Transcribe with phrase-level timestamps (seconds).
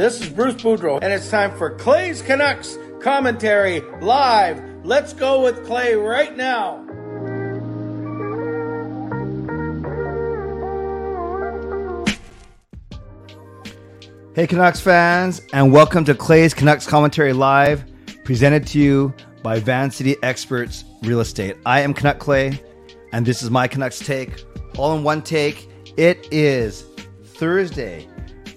[0.00, 4.58] This is Bruce Boudreau, and it's time for Clay's Canucks commentary live.
[4.82, 6.78] Let's go with Clay right now.
[14.34, 17.84] Hey, Canucks fans, and welcome to Clay's Canucks Commentary Live,
[18.24, 19.12] presented to you
[19.42, 21.58] by Van City Experts Real Estate.
[21.66, 22.58] I am Canuck Clay,
[23.12, 24.46] and this is my Canucks take,
[24.78, 25.68] all in one take.
[25.98, 26.86] It is
[27.22, 28.08] Thursday,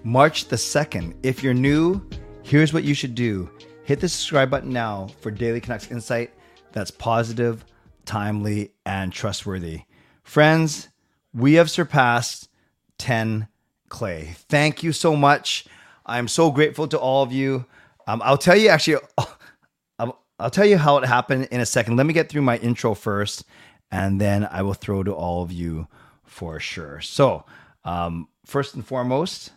[0.03, 1.15] March the 2nd.
[1.23, 2.01] If you're new,
[2.43, 3.49] here's what you should do
[3.83, 6.31] hit the subscribe button now for daily Canucks insight
[6.71, 7.65] that's positive,
[8.05, 9.81] timely, and trustworthy.
[10.23, 10.89] Friends,
[11.33, 12.49] we have surpassed
[12.97, 13.47] 10
[13.89, 14.35] Clay.
[14.49, 15.65] Thank you so much.
[16.05, 17.65] I'm so grateful to all of you.
[18.07, 18.97] Um, I'll tell you actually,
[19.99, 21.95] I'll, I'll tell you how it happened in a second.
[21.95, 23.45] Let me get through my intro first,
[23.91, 25.87] and then I will throw to all of you
[26.25, 26.99] for sure.
[27.01, 27.45] So,
[27.85, 29.51] um, first and foremost,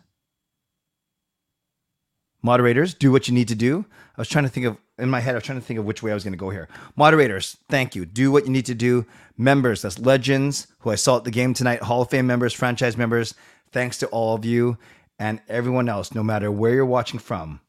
[2.47, 3.85] moderators, do what you need to do.
[4.17, 5.35] I was trying to think of in my head.
[5.35, 6.69] I was trying to think of which way I was going to go here.
[6.95, 8.07] Moderators, thank you.
[8.07, 9.05] Do what you need to do.
[9.37, 11.83] Members, that's legends who I saw at the game tonight.
[11.83, 13.35] Hall of Fame members, franchise members.
[13.73, 14.79] Thanks to all of you
[15.19, 17.61] and everyone else, no matter where you're watching from.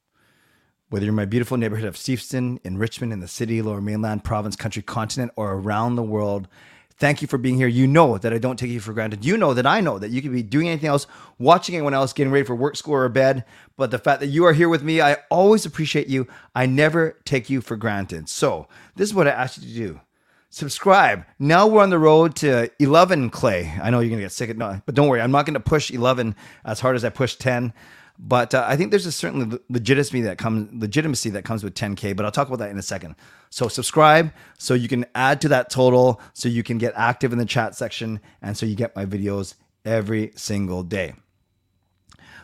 [0.90, 4.24] Whether you're in my beautiful neighborhood of Steveston, in Richmond, in the city, lower mainland,
[4.24, 6.48] province, country, continent, or around the world,
[6.98, 7.68] thank you for being here.
[7.68, 9.26] You know that I don't take you for granted.
[9.26, 11.08] You know that I know that you could be doing anything else,
[11.40, 13.46] watching anyone else, getting ready for work, school, or bed.
[13.76, 16.28] But the fact that you are here with me, I always appreciate you.
[16.56, 18.30] I never take you for granted.
[18.30, 20.02] So, this is what I ask you to do
[20.50, 21.26] subscribe.
[21.40, 23.74] Now we're on the road to 11 Clay.
[23.82, 25.22] I know you're going to get sick of no, but don't worry.
[25.22, 27.74] I'm not going to push 11 as hard as I push 10.
[28.20, 32.16] But uh, I think there's a certain legitimacy that comes legitimacy that comes with 10k.
[32.16, 33.16] But I'll talk about that in a second.
[33.50, 37.38] So subscribe so you can add to that total, so you can get active in
[37.38, 39.54] the chat section, and so you get my videos
[39.86, 41.14] every single day.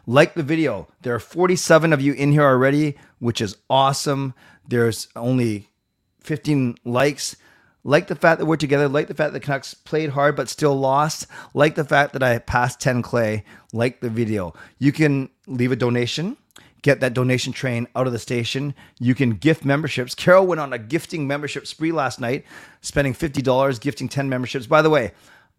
[0.06, 0.88] Like the video.
[1.02, 4.34] There are 47 of you in here already, which is awesome.
[4.68, 5.70] There's only
[6.22, 7.36] 15 likes.
[7.84, 10.48] Like the fact that we're together, like the fact that the Canucks played hard but
[10.48, 14.54] still lost, like the fact that I passed 10 Clay, like the video.
[14.80, 16.38] You can leave a donation,
[16.82, 18.74] get that donation train out of the station.
[19.00, 20.16] You can gift memberships.
[20.16, 22.46] Carol went on a gifting membership spree last night,
[22.82, 24.66] spending $50, gifting 10 memberships.
[24.66, 25.12] By the way,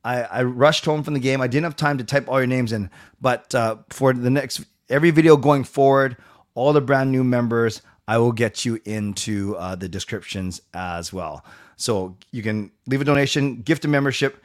[0.04, 1.40] I, I rushed home from the game.
[1.40, 2.90] I didn't have time to type all your names in,
[3.20, 6.16] but uh, for the next, every video going forward,
[6.54, 11.44] all the brand new members, I will get you into uh, the descriptions as well.
[11.76, 14.42] So you can leave a donation, gift a membership,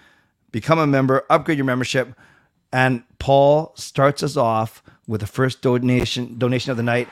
[0.52, 2.14] become a member, upgrade your membership.
[2.72, 7.08] And Paul starts us off with the first donation donation of the night,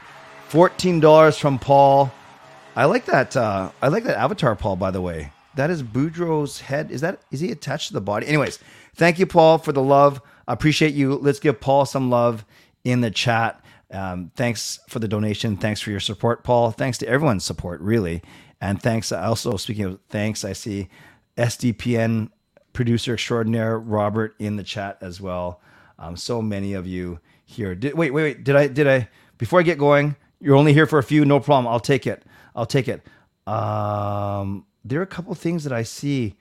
[0.48, 2.12] fourteen dollars from Paul.
[2.76, 3.36] I like that.
[3.36, 4.76] Uh, I like that avatar, Paul.
[4.76, 6.92] By the way, that is Boudreau's head.
[6.92, 8.28] Is that is he attached to the body?
[8.28, 8.60] Anyways,
[8.96, 10.22] thank you, Paul, for the love.
[10.48, 11.16] I appreciate you.
[11.16, 12.46] Let's give Paul some love
[12.84, 13.60] in the chat.
[13.92, 15.58] Um, thanks for the donation.
[15.58, 16.72] Thanks for your support, Paul.
[16.72, 18.22] Thanks to everyone's support, really.
[18.60, 19.12] And thanks.
[19.12, 20.90] Also, speaking of thanks, I see
[21.38, 22.30] SDPN
[22.74, 25.62] producer extraordinaire Robert in the chat as well.
[26.00, 27.76] Um, so many of you here.
[27.76, 28.44] Did, wait, wait, wait.
[28.44, 28.68] Did I?
[28.68, 29.10] Did I?
[29.38, 31.26] Before I get going, you're only here for a few.
[31.26, 31.72] No problem.
[31.72, 32.24] I'll take it.
[32.56, 33.06] I'll take it.
[33.48, 36.36] Um, there are a couple things that I see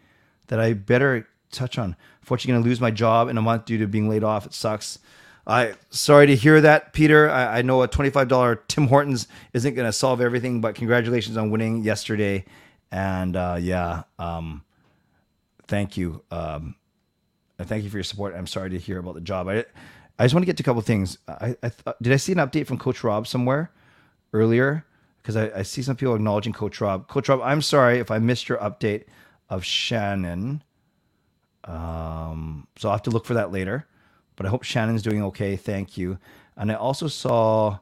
[0.49, 1.97] that I better touch on.
[2.23, 4.47] Fortunately, going to lose my job in a month due to being laid off.
[4.47, 4.99] It sucks.
[5.47, 7.31] I sorry to hear that, Peter.
[7.31, 11.37] I, I know a twenty-five dollar Tim Hortons isn't going to solve everything, but congratulations
[11.37, 12.45] on winning yesterday.
[12.91, 14.65] And uh, yeah, um,
[15.69, 16.23] thank you.
[16.31, 16.75] Um,
[17.59, 18.35] thank you for your support.
[18.35, 19.49] I'm sorry to hear about the job.
[19.49, 19.65] I
[20.19, 21.19] I just want to get to a couple things.
[21.29, 23.71] I, I th- did I see an update from Coach Rob somewhere
[24.33, 24.85] earlier
[25.23, 27.07] because I, I see some people acknowledging Coach Rob.
[27.07, 29.05] Coach Rob, I'm sorry if I missed your update
[29.49, 30.63] of Shannon.
[31.65, 33.87] Um, so I'll have to look for that later
[34.37, 35.57] but I hope Shannon's doing okay.
[35.57, 36.19] Thank you.
[36.57, 37.79] And I also saw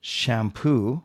[0.00, 1.02] Shampoo.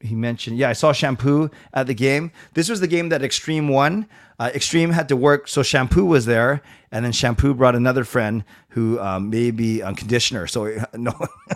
[0.00, 2.32] He mentioned, yeah, I saw Shampoo at the game.
[2.54, 4.06] This was the game that Extreme won.
[4.42, 8.42] Uh, Extreme had to work, so Shampoo was there, and then Shampoo brought another friend
[8.70, 10.48] who um, may be a conditioner.
[10.48, 11.12] So no,
[11.48, 11.54] I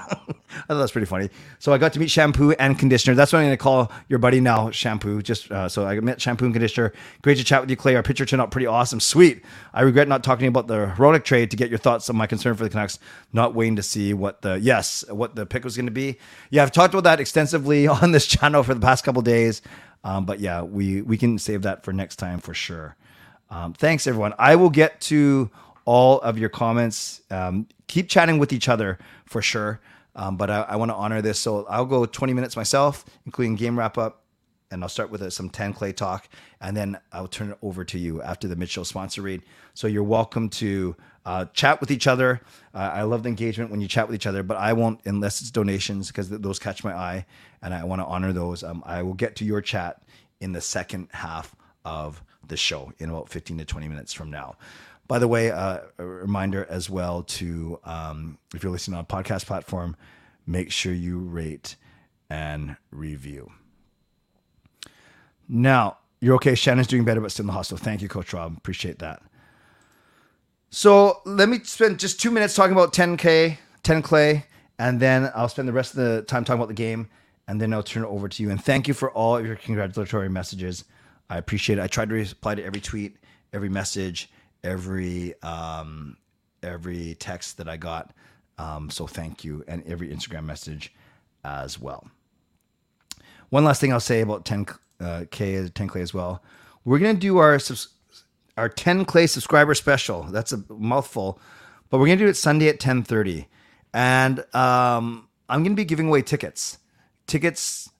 [0.69, 1.31] thought that's pretty funny.
[1.59, 3.17] So I got to meet Shampoo and Conditioner.
[3.17, 5.21] That's what I'm going to call your buddy now, Shampoo.
[5.21, 6.93] Just uh, so I met Shampoo and Conditioner.
[7.23, 7.97] Great to chat with you, Clay.
[7.97, 9.00] Our picture turned out pretty awesome.
[9.00, 9.43] Sweet.
[9.75, 12.55] I regret not talking about the Hronek trade to get your thoughts on my concern
[12.55, 13.00] for the Canucks.
[13.32, 16.19] Not waiting to see what the yes, what the pick was going to be.
[16.50, 19.61] Yeah, I've talked about that extensively on this channel for the past couple days.
[20.06, 22.94] Um, but yeah, we we can save that for next time for sure.
[23.50, 24.35] Um, thanks everyone.
[24.38, 25.50] I will get to
[25.85, 27.23] all of your comments.
[27.29, 29.81] Um, keep chatting with each other for sure.
[30.14, 33.56] Um, but I, I want to honor this, so I'll go 20 minutes myself, including
[33.56, 34.23] game wrap up,
[34.70, 36.29] and I'll start with uh, some 10 clay talk,
[36.61, 39.43] and then I'll turn it over to you after the Mitchell sponsor read.
[39.75, 42.40] So you're welcome to uh, chat with each other.
[42.73, 45.40] Uh, I love the engagement when you chat with each other, but I won't unless
[45.43, 47.26] it's donations because th- those catch my eye,
[47.61, 48.62] and I want to honor those.
[48.62, 50.00] Um, I will get to your chat
[50.40, 54.56] in the second half of the show in about 15 to 20 minutes from now.
[55.08, 59.06] By the way, uh, a reminder as well to um, if you're listening on a
[59.06, 59.96] podcast platform,
[60.46, 61.75] make sure you rate
[62.31, 63.50] and review.
[65.49, 66.55] Now, you're okay.
[66.55, 67.82] Shannon's doing better, but still in the hospital.
[67.84, 68.56] Thank you, Coach Rob.
[68.56, 69.22] Appreciate that.
[70.71, 74.45] So let me spend just two minutes talking about 10K, 10 Clay,
[74.79, 77.09] and then I'll spend the rest of the time talking about the game,
[77.49, 78.51] and then I'll turn it over to you.
[78.51, 80.85] And thank you for all of your congratulatory messages.
[81.31, 81.83] I appreciate it.
[81.83, 83.17] I tried to reply to every tweet,
[83.53, 84.31] every message,
[84.63, 86.17] every um,
[86.63, 88.13] every text that I got.
[88.59, 90.93] Um, so thank you, and every Instagram message
[91.45, 92.09] as well.
[93.51, 94.67] One last thing I'll say about 10
[95.01, 96.43] uh, K 10 Clay as well.
[96.85, 97.59] We're gonna do our
[98.56, 100.25] our 10 Clay subscriber special.
[100.25, 101.41] That's a mouthful,
[101.91, 103.47] but we're gonna do it Sunday at 10:30,
[103.93, 106.79] and um, I'm gonna be giving away tickets.
[107.26, 107.91] Tickets,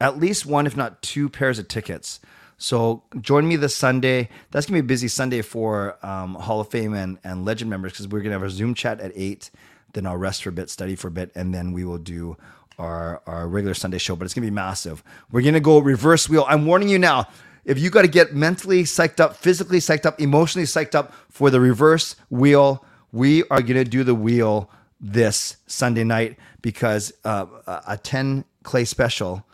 [0.00, 2.20] at least one, if not two pairs of tickets.
[2.56, 4.28] So join me this Sunday.
[4.50, 7.92] That's gonna be a busy Sunday for um, Hall of Fame and, and Legend members
[7.92, 9.50] because we're gonna have a Zoom chat at eight.
[9.92, 12.36] Then I'll rest for a bit, study for a bit, and then we will do
[12.78, 14.16] our our regular Sunday show.
[14.16, 15.02] But it's gonna be massive.
[15.30, 16.44] We're gonna go reverse wheel.
[16.48, 17.28] I'm warning you now.
[17.64, 21.50] If you got to get mentally psyched up, physically psyched up, emotionally psyched up for
[21.50, 24.70] the reverse wheel, we are gonna do the wheel
[25.00, 27.46] this Sunday night because uh,
[27.86, 29.46] a 10 clay special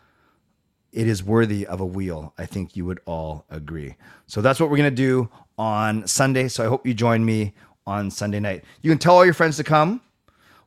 [0.93, 2.35] it is worthy of a wheel.
[2.37, 3.97] I think you would all agree.
[4.27, 6.49] So that's what we're going to do on Sunday.
[6.49, 7.55] So I hope you join me
[7.87, 8.65] on Sunday night.
[8.83, 10.01] You can tell all your friends to come,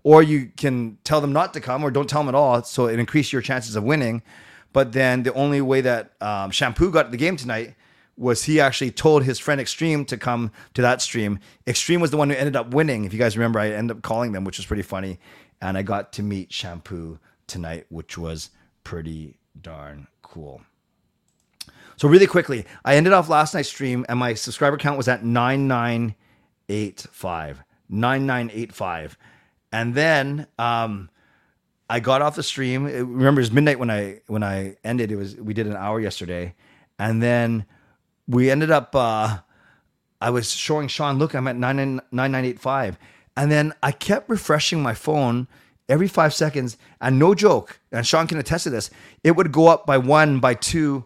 [0.04, 2.64] or you can tell them not to come, or don't tell them at all.
[2.64, 4.22] So it increases your chances of winning.
[4.74, 7.76] But then the only way that um, Shampoo got the game tonight
[8.18, 11.40] was he actually told his friend Extreme to come to that stream.
[11.66, 13.06] Extreme was the one who ended up winning.
[13.06, 15.20] If you guys remember, I ended up calling them, which was pretty funny.
[15.62, 18.50] And I got to meet Shampoo tonight, which was
[18.84, 20.62] pretty darn cool.
[21.96, 25.24] So really quickly, I ended off last night's stream and my subscriber count was at
[25.24, 27.64] 9985.
[27.90, 29.18] 9985.
[29.72, 31.10] And then um
[31.90, 32.88] I got off the stream.
[32.88, 35.12] It- Remember, it was midnight when I when I ended.
[35.12, 36.56] It was we did an hour yesterday,
[37.00, 37.66] and then
[38.28, 38.96] we ended up.
[38.96, 39.40] uh
[40.22, 42.98] I was showing Sean, look, I'm at 9985.
[43.36, 45.48] And then I kept refreshing my phone
[45.90, 46.78] every five seconds.
[47.02, 48.90] And no joke, and Sean can attest to this,
[49.26, 51.04] it would go up by one, by two,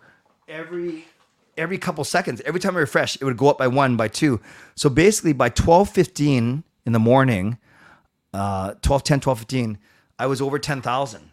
[0.47, 1.05] every
[1.57, 2.41] every couple seconds.
[2.45, 4.39] Every time I refresh, it would go up by one, by two.
[4.75, 7.57] So basically by 1215 in the morning,
[8.35, 9.79] uh 1210, 1215,
[10.19, 11.31] I was over 10,000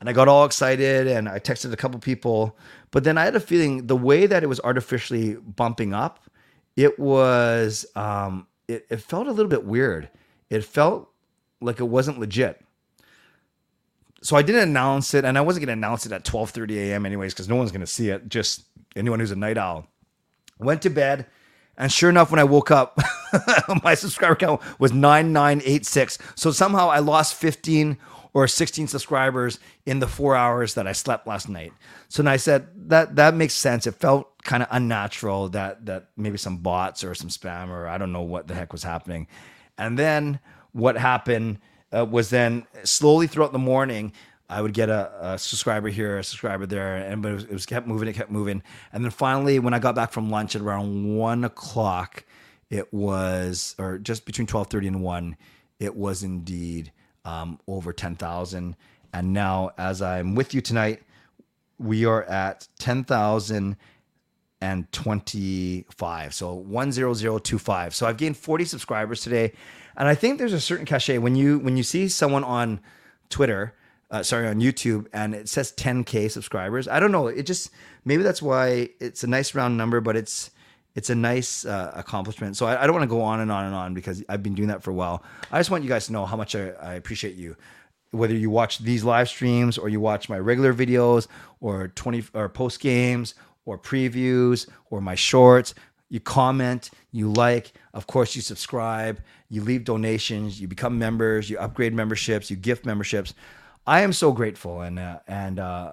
[0.00, 2.56] and I got all excited and I texted a couple people.
[2.90, 6.20] But then I had a feeling the way that it was artificially bumping up,
[6.76, 10.08] it was um, it, it felt a little bit weird.
[10.48, 11.10] It felt
[11.60, 12.64] like it wasn't legit.
[14.22, 17.06] So I didn't announce it, and I wasn't going to announce it at 12:30 a.m.
[17.06, 18.28] anyways, because no one's going to see it.
[18.28, 18.64] Just
[18.94, 19.86] anyone who's a night owl.
[20.58, 21.26] Went to bed,
[21.80, 22.98] and sure enough, when I woke up,
[23.82, 26.18] my subscriber count was 9986.
[26.34, 27.96] So somehow I lost 15
[28.34, 31.72] or 16 subscribers in the four hours that I slept last night.
[32.08, 33.86] So then I said that that makes sense.
[33.86, 37.96] It felt kind of unnatural that that maybe some bots or some spam or I
[37.96, 39.26] don't know what the heck was happening.
[39.78, 40.38] And then
[40.72, 41.60] what happened
[41.96, 44.12] uh, was then slowly throughout the morning,
[44.50, 47.52] I would get a, a subscriber here, a subscriber there, and but it was, it
[47.52, 50.56] was kept moving, it kept moving, and then finally, when I got back from lunch
[50.56, 52.24] at around one o'clock,
[52.68, 55.36] it was, or just between twelve thirty and one,
[55.78, 56.90] it was indeed
[57.24, 58.76] um, over ten thousand.
[59.12, 61.02] And now, as I'm with you tonight,
[61.78, 63.76] we are at ten thousand
[64.60, 66.34] and 25.
[66.34, 67.94] So 10025.
[67.94, 69.52] So I've gained 40 subscribers today.
[69.96, 72.80] And I think there's a certain cachet when you when you see someone on
[73.30, 73.74] Twitter,
[74.10, 76.88] uh, sorry, on YouTube and it says 10k subscribers.
[76.88, 77.70] I don't know, it just
[78.04, 80.50] maybe that's why it's a nice round number, but it's
[80.94, 82.56] it's a nice uh, accomplishment.
[82.56, 84.54] So I, I don't want to go on and on and on because I've been
[84.54, 85.22] doing that for a while.
[85.52, 87.56] I just want you guys to know how much I, I appreciate you
[88.12, 91.28] whether you watch these live streams or you watch my regular videos
[91.60, 95.74] or 20 or post games or previews or my shorts
[96.08, 101.56] you comment you like of course you subscribe you leave donations you become members you
[101.58, 103.34] upgrade memberships you gift memberships
[103.90, 105.92] i am so grateful and uh, and uh,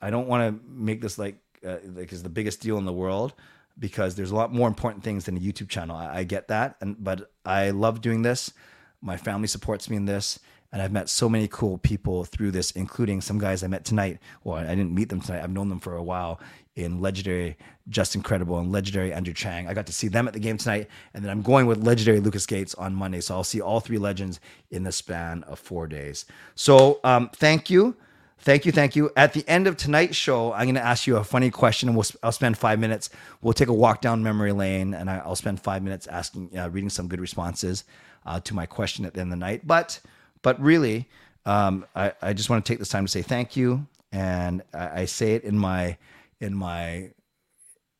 [0.00, 2.98] i don't want to make this like uh, like is the biggest deal in the
[3.04, 3.34] world
[3.78, 6.76] because there's a lot more important things than a youtube channel i, I get that
[6.80, 8.52] and but i love doing this
[9.02, 10.38] My family supports me in this.
[10.72, 14.18] And I've met so many cool people through this, including some guys I met tonight.
[14.42, 15.42] Well, I didn't meet them tonight.
[15.42, 16.40] I've known them for a while
[16.76, 17.56] in legendary
[17.88, 19.68] Justin Credible and legendary Andrew Chang.
[19.68, 20.88] I got to see them at the game tonight.
[21.12, 23.20] And then I'm going with legendary Lucas Gates on Monday.
[23.20, 26.24] So I'll see all three legends in the span of four days.
[26.54, 27.96] So um, thank you.
[28.42, 29.08] Thank you, thank you.
[29.16, 31.96] At the end of tonight's show, I'm going to ask you a funny question, and
[31.96, 33.08] we'll I'll spend five minutes.
[33.40, 36.68] We'll take a walk down memory lane, and I, will spend five minutes asking, uh,
[36.68, 37.84] reading some good responses
[38.26, 39.64] uh, to my question at the end of the night.
[39.64, 40.00] But,
[40.42, 41.08] but really,
[41.46, 45.02] um, I, I just want to take this time to say thank you, and I,
[45.02, 45.96] I say it in my
[46.40, 47.10] in my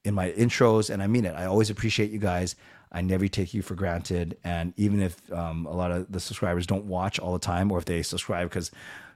[0.04, 1.34] in my intros, and I mean it.
[1.34, 2.56] I always appreciate you guys.
[2.90, 6.66] I never take you for granted, and even if um, a lot of the subscribers
[6.66, 8.70] don't watch all the time, or if they subscribe because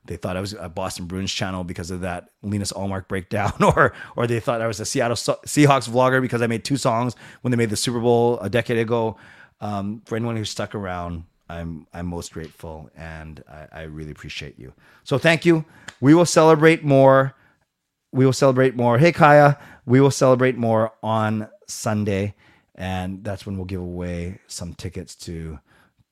[0.06, 3.92] they thought I was a Boston Bruins channel because of that Linus Ullmark breakdown, or
[4.16, 7.50] or they thought I was a Seattle Seahawks vlogger because I made two songs when
[7.50, 9.16] they made the Super Bowl a decade ago.
[9.59, 14.59] Um, for anyone who stuck around, I'm I'm most grateful, and I, I really appreciate
[14.59, 14.75] you.
[15.05, 15.65] So thank you.
[16.00, 17.35] We will celebrate more.
[18.12, 18.99] We will celebrate more.
[18.99, 22.35] Hey Kaya, we will celebrate more on Sunday,
[22.75, 25.61] and that's when we'll give away some tickets to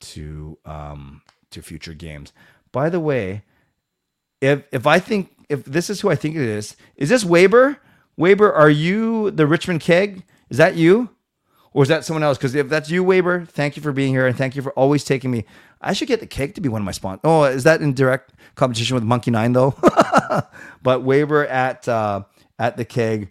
[0.01, 2.33] to um, to future games.
[2.71, 3.43] By the way
[4.41, 7.79] if if I think if this is who I think it is, is this Weber?
[8.17, 10.23] Weber, are you the Richmond Keg?
[10.49, 11.09] Is that you?
[11.75, 12.37] Or is that someone else?
[12.37, 15.03] Because if that's you, Weber, thank you for being here and thank you for always
[15.03, 15.43] taking me.
[15.81, 17.19] I should get the keg to be one of my sponsors.
[17.25, 19.75] Oh, is that in direct competition with Monkey Nine though?
[20.83, 22.23] but Weber at uh,
[22.57, 23.29] at the keg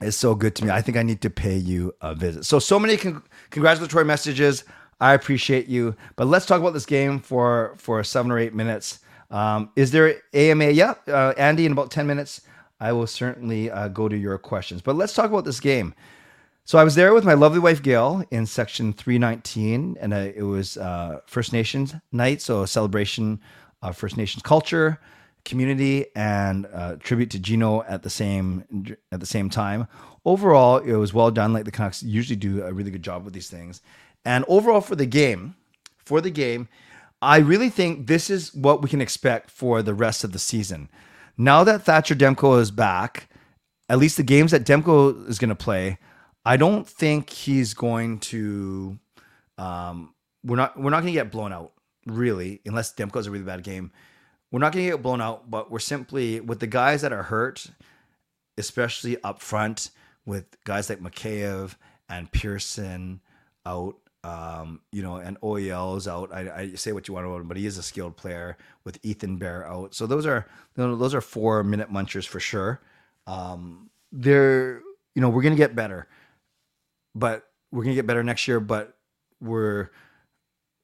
[0.00, 0.70] is so good to me.
[0.70, 2.46] I think I need to pay you a visit.
[2.46, 4.64] So so many con- congratulatory messages.
[5.02, 5.94] I appreciate you.
[6.16, 9.00] But let's talk about this game for for seven or eight minutes.
[9.30, 10.70] Um, is there AMA?
[10.70, 12.40] Yeah, uh, Andy, in about 10 minutes,
[12.80, 14.80] I will certainly uh, go to your questions.
[14.82, 15.94] But let's talk about this game.
[16.64, 20.42] So I was there with my lovely wife Gail in section 319, and uh, it
[20.42, 23.40] was uh, First Nations night, so a celebration
[23.82, 25.00] of First Nations culture,
[25.44, 29.88] community, and uh, tribute to Gino at the same at the same time.
[30.24, 31.52] Overall, it was well done.
[31.52, 33.80] Like the Canucks usually do a really good job with these things.
[34.24, 35.56] And overall, for the game,
[36.04, 36.68] for the game,
[37.22, 40.88] I really think this is what we can expect for the rest of the season.
[41.36, 43.28] Now that Thatcher Demko is back,
[43.88, 45.98] at least the games that Demko is going to play,
[46.44, 48.98] I don't think he's going to.
[49.58, 51.72] Um, we're not we're not going to get blown out
[52.06, 53.92] really, unless Demko's a really bad game.
[54.50, 57.22] We're not going to get blown out, but we're simply with the guys that are
[57.22, 57.66] hurt,
[58.58, 59.90] especially up front
[60.24, 61.76] with guys like Mikheyev
[62.08, 63.20] and Pearson
[63.64, 66.32] out um, you know, and OEL's out.
[66.32, 68.98] I, I, say what you want about him, but he is a skilled player with
[69.02, 69.94] Ethan Bear out.
[69.94, 72.80] So those are you know, those are four minute munchers for sure.
[73.26, 74.82] Um, they're
[75.14, 76.06] you know we're gonna get better,
[77.14, 78.60] but we're gonna get better next year.
[78.60, 78.96] But
[79.40, 79.90] we're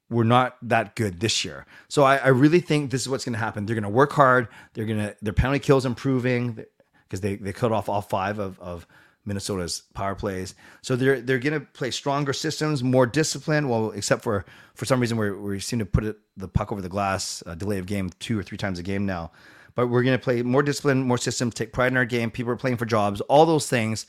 [0.09, 1.67] we're not that good this year.
[1.89, 3.67] So I, I really think this is what's gonna happen.
[3.67, 4.49] They're gonna work hard.
[4.75, 6.65] They're gonna their penalty kills improving
[7.05, 8.87] because they they cut off all five of of
[9.27, 10.55] Minnesota's power plays.
[10.83, 13.69] So they're they're going to play stronger systems, more disciplined.
[13.69, 16.81] Well, except for for some reason we we seem to put it, the puck over
[16.81, 19.33] the glass, uh, delay of game two or three times a game now.
[19.75, 22.31] But we're going to play more discipline, more systems, take pride in our game.
[22.31, 24.07] People are playing for jobs, all those things.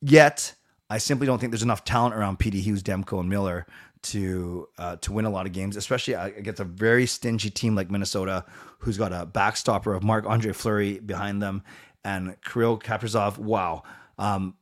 [0.00, 0.54] Yet
[0.88, 3.66] I simply don't think there's enough talent around Petey Hughes, Demko, and Miller
[4.02, 7.90] to uh, to win a lot of games, especially against a very stingy team like
[7.90, 8.44] Minnesota,
[8.78, 11.62] who's got a backstopper of Marc Andre Fleury behind them
[12.04, 13.36] and Kirill Kaprizov.
[13.36, 13.82] Wow.
[14.18, 14.54] Um,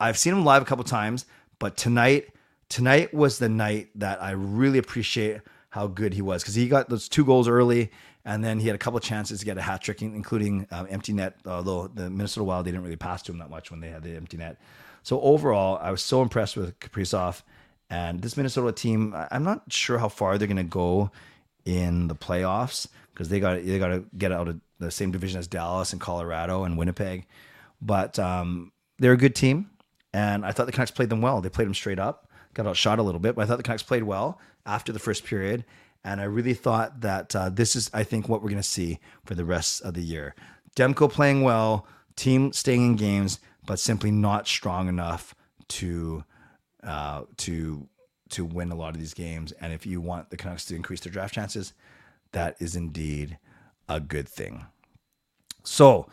[0.00, 1.26] I've seen him live a couple times,
[1.58, 2.28] but tonight,
[2.68, 6.88] tonight was the night that I really appreciate how good he was because he got
[6.88, 7.90] those two goals early,
[8.24, 11.12] and then he had a couple chances to get a hat trick, including um, empty
[11.12, 11.36] net.
[11.44, 14.02] Although the Minnesota Wild they didn't really pass to him that much when they had
[14.02, 14.58] the empty net.
[15.06, 17.42] So overall, I was so impressed with Kaprizov
[17.88, 19.14] and this Minnesota team.
[19.30, 21.12] I'm not sure how far they're going to go
[21.64, 25.38] in the playoffs because they got they got to get out of the same division
[25.38, 27.24] as Dallas and Colorado and Winnipeg.
[27.80, 29.70] But um, they're a good team,
[30.12, 31.40] and I thought the Canucks played them well.
[31.40, 33.84] They played them straight up, got outshot a little bit, but I thought the Canucks
[33.84, 35.64] played well after the first period.
[36.02, 38.98] And I really thought that uh, this is, I think, what we're going to see
[39.24, 40.34] for the rest of the year.
[40.74, 41.86] Demko playing well,
[42.16, 45.34] team staying in games, but simply not strong enough
[45.68, 46.24] to
[46.82, 47.88] uh, to
[48.30, 49.52] to win a lot of these games.
[49.60, 51.72] And if you want the Canucks to increase their draft chances,
[52.32, 53.38] that is indeed
[53.88, 54.66] a good thing.
[55.62, 56.08] So,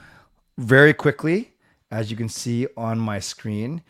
[0.57, 1.53] very quickly,
[1.91, 3.81] as you can see on my screen,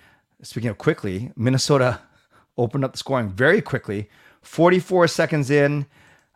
[0.42, 2.02] speaking of quickly, Minnesota
[2.58, 4.10] opened up the scoring very quickly.
[4.42, 5.86] 44 seconds in,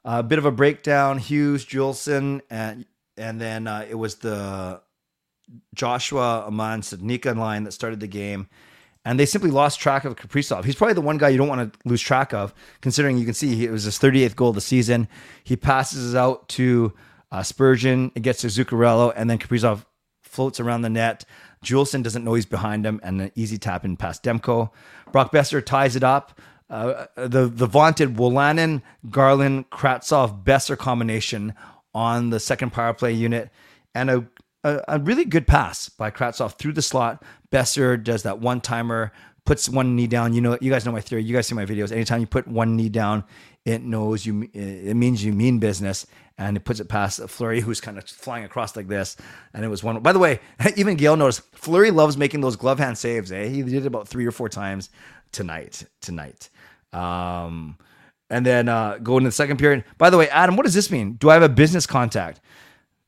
[0.06, 1.18] a bit of a breakdown.
[1.18, 2.86] Hughes, Juulsen, and
[3.18, 4.82] and then uh, it was the
[5.74, 8.48] Joshua Åman Studnicka line that started the game.
[9.08, 10.66] and they simply lost track of Kaprizov.
[10.66, 13.34] He's probably the one guy you don't want to lose track of, considering you can
[13.34, 15.08] see it was his 38th goal of the season.
[15.46, 16.92] He passes out to
[17.32, 19.86] uh, Spurgeon, it gets to Zuccarello, and then Kaprizov
[20.24, 21.24] floats around the net.
[21.64, 24.72] Juulsen doesn't know he's behind him, and an easy tap in past Demko.
[25.14, 26.40] Brock Boeser ties it up.
[26.70, 31.54] Uh, the the vaunted Wolanin, Garland, Kravtsov, Boeser combination
[31.94, 33.50] on the second power play unit,
[33.96, 34.26] and a,
[34.68, 37.24] a, a really good pass by Kravtsov through the slot.
[37.52, 39.12] Boeser does that one timer,
[39.46, 40.34] puts one knee down.
[40.34, 41.24] You know, you guys know my theory.
[41.24, 41.92] You guys see my videos.
[41.92, 43.24] Anytime you put one knee down,
[43.66, 44.50] it knows you.
[44.54, 46.06] It means you mean business,
[46.38, 49.18] and it puts it past Fleury, who's kind of flying across like this.
[49.54, 50.00] And it was one.
[50.02, 50.40] By the way,
[50.76, 53.32] even Gail noticed Fleury loves making those glove hand saves.
[53.32, 54.90] Eh, he did it about three or four times
[55.32, 55.84] tonight.
[56.02, 56.50] Tonight.
[56.94, 57.78] Um,
[58.30, 59.86] and then uh, go into the second period.
[59.98, 61.14] By the way, Adam, what does this mean?
[61.14, 62.42] Do I have a business contact?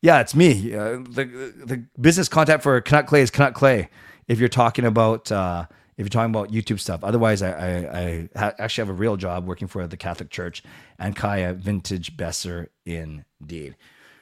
[0.01, 0.73] Yeah, it's me.
[0.73, 3.89] Uh, the the business contact for Canuck Clay is Canuck Clay.
[4.27, 5.65] If you're talking about uh,
[5.97, 9.17] if you're talking about YouTube stuff, otherwise I I, I ha- actually have a real
[9.17, 10.63] job working for the Catholic Church
[10.97, 13.75] and Kaya Vintage Boeser indeed.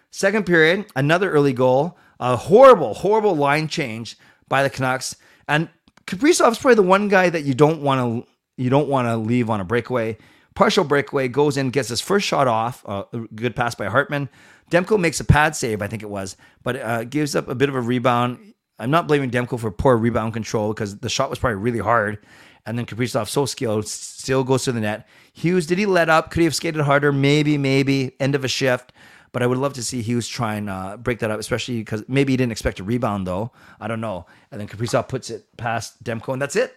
[0.09, 4.17] Second period, another early goal, a horrible horrible line change
[4.47, 5.15] by the Canucks,
[5.47, 5.69] and
[6.07, 9.49] Kaprizov's probably the one guy that you don't want to you don't want to leave
[9.51, 10.17] on a breakaway.
[10.55, 12.83] Partial breakaway goes in, gets his first shot off.
[12.87, 13.03] Uh,
[13.35, 14.27] good pass by Hartman.
[14.69, 17.69] Demko makes a pad save, I think it was, but uh, gives up a bit
[17.69, 18.53] of a rebound.
[18.79, 22.19] I'm not blaming Demko for poor rebound control because the shot was probably really hard.
[22.65, 25.07] And then Kaprizov, so skilled, still goes to the net.
[25.31, 26.31] Hughes, did he let up?
[26.31, 27.13] Could he have skated harder?
[27.13, 28.11] Maybe, maybe.
[28.19, 28.91] End of a shift.
[29.31, 32.03] But I would love to see Hughes try and uh, break that up, especially because
[32.09, 33.51] maybe he didn't expect a rebound, though.
[33.79, 34.25] I don't know.
[34.51, 36.75] And then Kaprizov puts it past Demko, and that's it.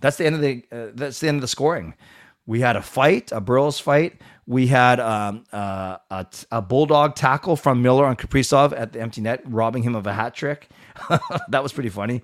[0.00, 0.64] That's the end of the.
[0.70, 1.94] Uh, that's the end of the scoring.
[2.46, 4.20] We had a fight, a Burroughs fight.
[4.48, 9.20] We had um, uh, a, a, bulldog tackle from Miller on Kaprizov at the empty
[9.20, 10.70] net, robbing him of a hat trick.
[11.48, 12.22] that was pretty funny.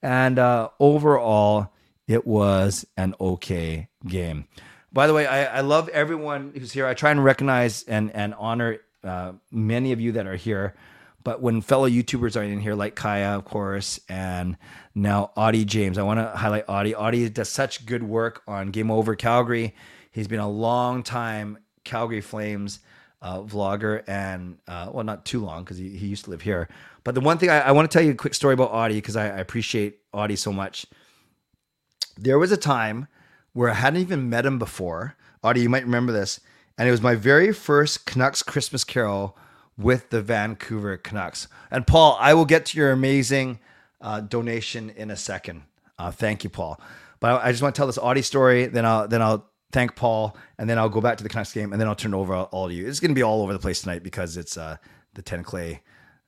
[0.00, 1.72] And uh, overall,
[2.06, 4.46] it was an okay game.
[4.92, 6.86] By the way, I, I, love everyone who's here.
[6.86, 10.74] I try and recognize and, and honor uh, many of you that are here.
[11.24, 14.56] But when fellow YouTubers are in here, like Kaya, of course, and
[14.94, 16.94] now Audie James, I want to highlight Audie.
[16.94, 19.74] Audie does such good work on Game Over Calgary.
[20.12, 22.80] He's been a long time Calgary Flames
[23.22, 26.68] uh, vlogger, and uh, well, not too long because he, he used to live here.
[27.04, 28.96] But the one thing I, I want to tell you a quick story about Audie
[28.96, 30.86] because I, I appreciate Audie so much.
[32.18, 33.08] There was a time
[33.54, 35.16] where I hadn't even met him before.
[35.42, 36.40] Audie, you might remember this.
[36.76, 39.36] And it was my very first Canucks Christmas Carol
[39.78, 41.48] with the Vancouver Canucks.
[41.70, 43.58] And Paul, I will get to your amazing
[44.00, 45.62] uh, donation in a second.
[45.98, 46.80] Uh, thank you, Paul.
[47.20, 48.66] But I, I just want to tell this Audie story.
[48.66, 51.72] Then I'll then I'll thank Paul, and then I'll go back to the Canucks game,
[51.72, 52.86] and then I'll turn it over all, all to you.
[52.86, 54.76] It's going to be all over the place tonight because it's uh,
[55.14, 55.82] the ten clay,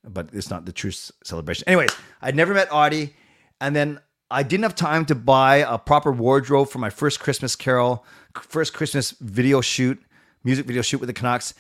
[0.05, 0.93] but it's not the true
[1.25, 1.65] celebration.
[1.67, 1.91] Anyways,
[2.23, 3.15] I'd never met Audie,
[3.61, 7.55] and then I didn't have time to buy a proper wardrobe for my first Christmas
[7.55, 10.03] Carol, first Christmas video shoot,
[10.43, 11.55] music video shoot with the Canucks.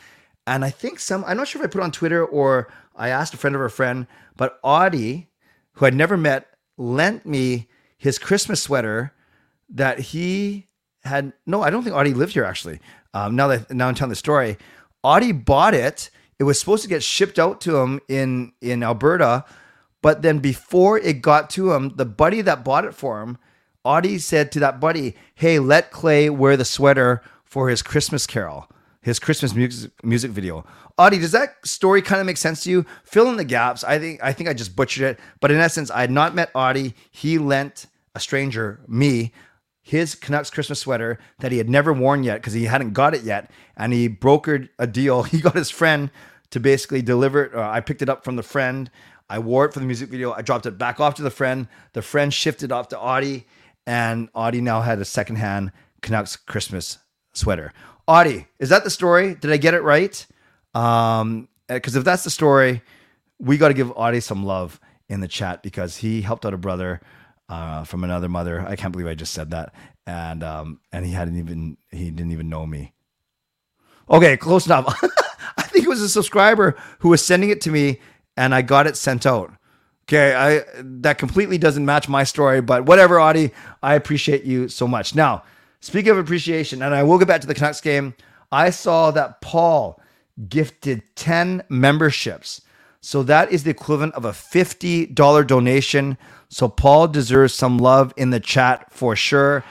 [0.49, 3.35] And I think some, I'm not sure if I put on Twitter or I asked
[3.35, 5.31] a friend of a friend, but Audie,
[5.75, 9.12] who I'd never met, lent me his Christmas sweater
[9.69, 10.69] that he
[11.07, 11.33] had.
[11.47, 12.81] No, I don't think Audie lived here actually.
[13.14, 14.57] Um, now that now I'm telling the story,
[15.03, 16.11] Audie bought it.
[16.38, 19.45] It was supposed to get shipped out to him in in Alberta,
[20.03, 23.38] but then before it got to him, the buddy that bought it for him,
[23.85, 28.69] Audie said to that buddy, "Hey, let Clay wear the sweater for his Christmas carol."
[29.07, 30.66] his Christmas music music video.
[30.99, 32.85] Audie, does that story kind of make sense to you?
[33.05, 33.85] Fill in the gaps.
[33.85, 36.51] I think I think I just butchered it, but in essence, I had not met
[36.57, 36.92] Audie.
[37.12, 39.33] He lent a stranger me
[39.87, 43.22] his Canucks Christmas sweater that he had never worn yet because he hadn't got it
[43.22, 45.22] yet, and he brokered a deal.
[45.37, 46.11] He got his friend
[46.51, 47.55] to basically deliver it.
[47.55, 48.90] Uh, I picked it up from the friend.
[49.31, 50.33] I wore it for the music video.
[50.33, 51.68] I dropped it back off to the friend.
[51.92, 53.46] The friend shifted off to Audie,
[53.87, 55.70] and Audie now had a secondhand
[56.03, 56.99] Canucks Christmas
[57.33, 57.72] sweater.
[58.09, 59.37] Audie, is that the story?
[59.37, 60.27] Did I get it right?
[60.75, 62.83] Um, because if that's the story,
[63.38, 66.59] we got to give Audie some love in the chat because he helped out a
[66.59, 67.01] brother
[67.49, 68.61] uh, from another mother.
[68.67, 69.75] I can't believe I just said that,
[70.07, 72.93] and um, and he hadn't even he didn't even know me.
[74.11, 74.87] Okay, close enough.
[75.57, 78.01] I think it was a subscriber who was sending it to me,
[78.37, 79.53] and I got it sent out.
[80.09, 83.53] Okay, I that completely doesn't match my story, but whatever, Audie.
[83.83, 85.15] I appreciate you so much.
[85.15, 85.43] Now
[85.81, 88.15] Speaking of appreciation, and I will get back to the Canucks game,
[88.51, 90.01] I saw that Paul
[90.49, 92.61] gifted 10 memberships.
[93.01, 96.19] So that is the equivalent of a $50 donation.
[96.49, 99.65] So Paul deserves some love in the chat for sure.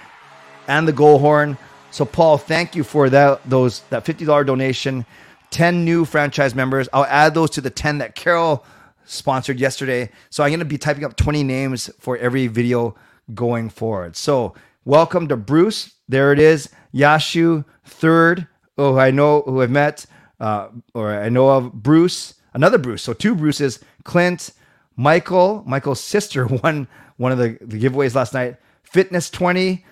[0.67, 1.57] And the goal horn.
[1.91, 5.05] So Paul, thank you for that those that $50 donation.
[5.51, 6.89] 10 new franchise members.
[6.91, 8.65] I'll add those to the 10 that Carol
[9.05, 10.09] sponsored yesterday.
[10.29, 12.95] So I'm going to be typing up 20 names for every video
[13.33, 14.15] going forward.
[14.15, 15.93] So, welcome to Bruce.
[16.07, 16.69] There it is.
[16.93, 20.05] Yashu, third, who I know, who I've met,
[20.39, 21.73] uh, or I know of.
[21.73, 23.03] Bruce, another Bruce.
[23.03, 23.79] So, two Bruces.
[24.03, 24.51] Clint,
[24.97, 28.57] Michael, Michael's sister won one of the, the giveaways last night.
[28.83, 29.85] Fitness 20,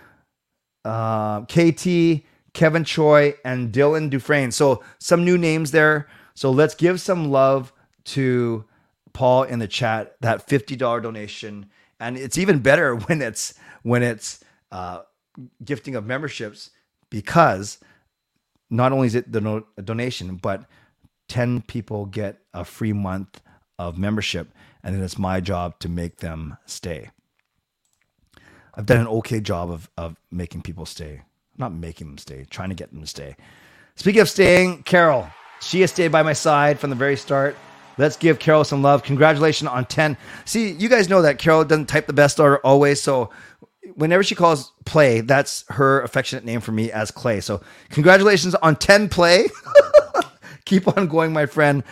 [0.86, 4.52] uh, KT, Kevin Choi, and Dylan Dufresne.
[4.52, 6.08] So some new names there.
[6.36, 7.74] So let's give some love
[8.06, 8.66] to
[9.14, 10.16] Paul in the chat.
[10.22, 11.68] That fifty dollar donation,
[12.00, 15.02] and it's even better when it's when it's uh,
[15.64, 16.72] gifting of memberships
[17.10, 17.80] because
[18.70, 20.66] not only is it the no- donation, but
[21.30, 23.42] ten people get a free month
[23.80, 24.50] of membership,
[24.84, 27.10] and then it's my job to make them stay.
[28.76, 31.22] I've done an okay job of of making people stay,
[31.58, 33.36] not making them stay, trying to get them to stay.
[33.96, 35.28] Speaking of staying, Carol,
[35.62, 37.56] she has stayed by my side from the very start.
[37.98, 39.04] Let's give Carol some love.
[39.04, 40.18] Congratulations on 10.
[40.46, 43.00] See, you guys know that Carol doesn't type the best order always.
[43.00, 43.30] So
[43.96, 47.40] whenever she calls play, that's her affectionate name for me as Clay.
[47.40, 49.48] So congratulations on 10 play.
[50.66, 51.84] Keep on going, my friend.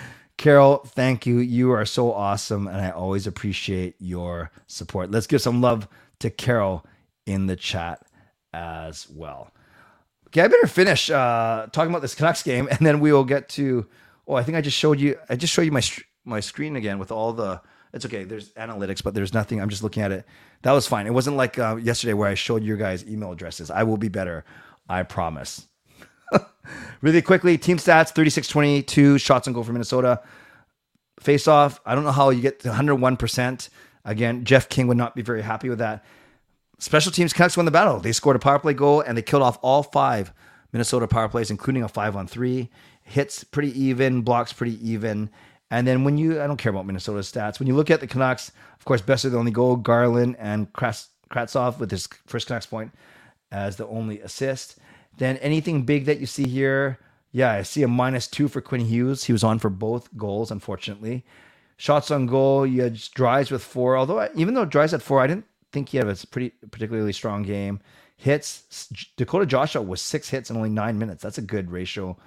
[0.41, 1.37] Carol, thank you.
[1.37, 2.65] You are so awesome.
[2.65, 5.11] And I always appreciate your support.
[5.11, 6.83] Let's give some love to Carol
[7.27, 8.03] in the chat
[8.51, 9.51] as well.
[10.29, 13.49] Okay, I better finish uh, talking about this Canucks game, and then we will get
[13.49, 13.85] to.
[14.27, 15.15] Oh, I think I just showed you.
[15.29, 15.83] I just showed you my
[16.25, 17.61] my screen again with all the.
[17.93, 18.23] It's okay.
[18.23, 19.61] There's analytics, but there's nothing.
[19.61, 20.25] I'm just looking at it.
[20.63, 21.05] That was fine.
[21.05, 23.69] It wasn't like uh, yesterday where I showed your guys email addresses.
[23.69, 24.43] I will be better.
[24.89, 25.67] I promise.
[27.01, 30.21] really quickly, team stats 36 22, shots on goal for Minnesota.
[31.19, 33.69] Face off, I don't know how you get to 101%.
[34.05, 36.03] Again, Jeff King would not be very happy with that.
[36.79, 37.99] Special teams Canucks won the battle.
[37.99, 40.33] They scored a power play goal and they killed off all five
[40.71, 42.69] Minnesota power plays, including a five on three.
[43.03, 45.29] Hits pretty even, blocks pretty even.
[45.69, 47.59] And then when you, I don't care about Minnesota's stats.
[47.59, 50.71] When you look at the Canucks, of course, best of the only goal, Garland and
[50.73, 52.91] Kravtsov with his first Canucks point
[53.51, 54.77] as the only assist.
[55.21, 56.97] Then anything big that you see here,
[57.31, 59.25] yeah, I see a minus two for Quinn Hughes.
[59.25, 61.23] He was on for both goals, unfortunately.
[61.77, 63.95] Shots on goal, you had Dries with four.
[63.95, 67.13] Although, I, even though Dries had four, I didn't think he had a pretty particularly
[67.13, 67.81] strong game.
[68.17, 71.21] Hits, Dakota Joshua was six hits in only nine minutes.
[71.21, 72.17] That's a good ratio,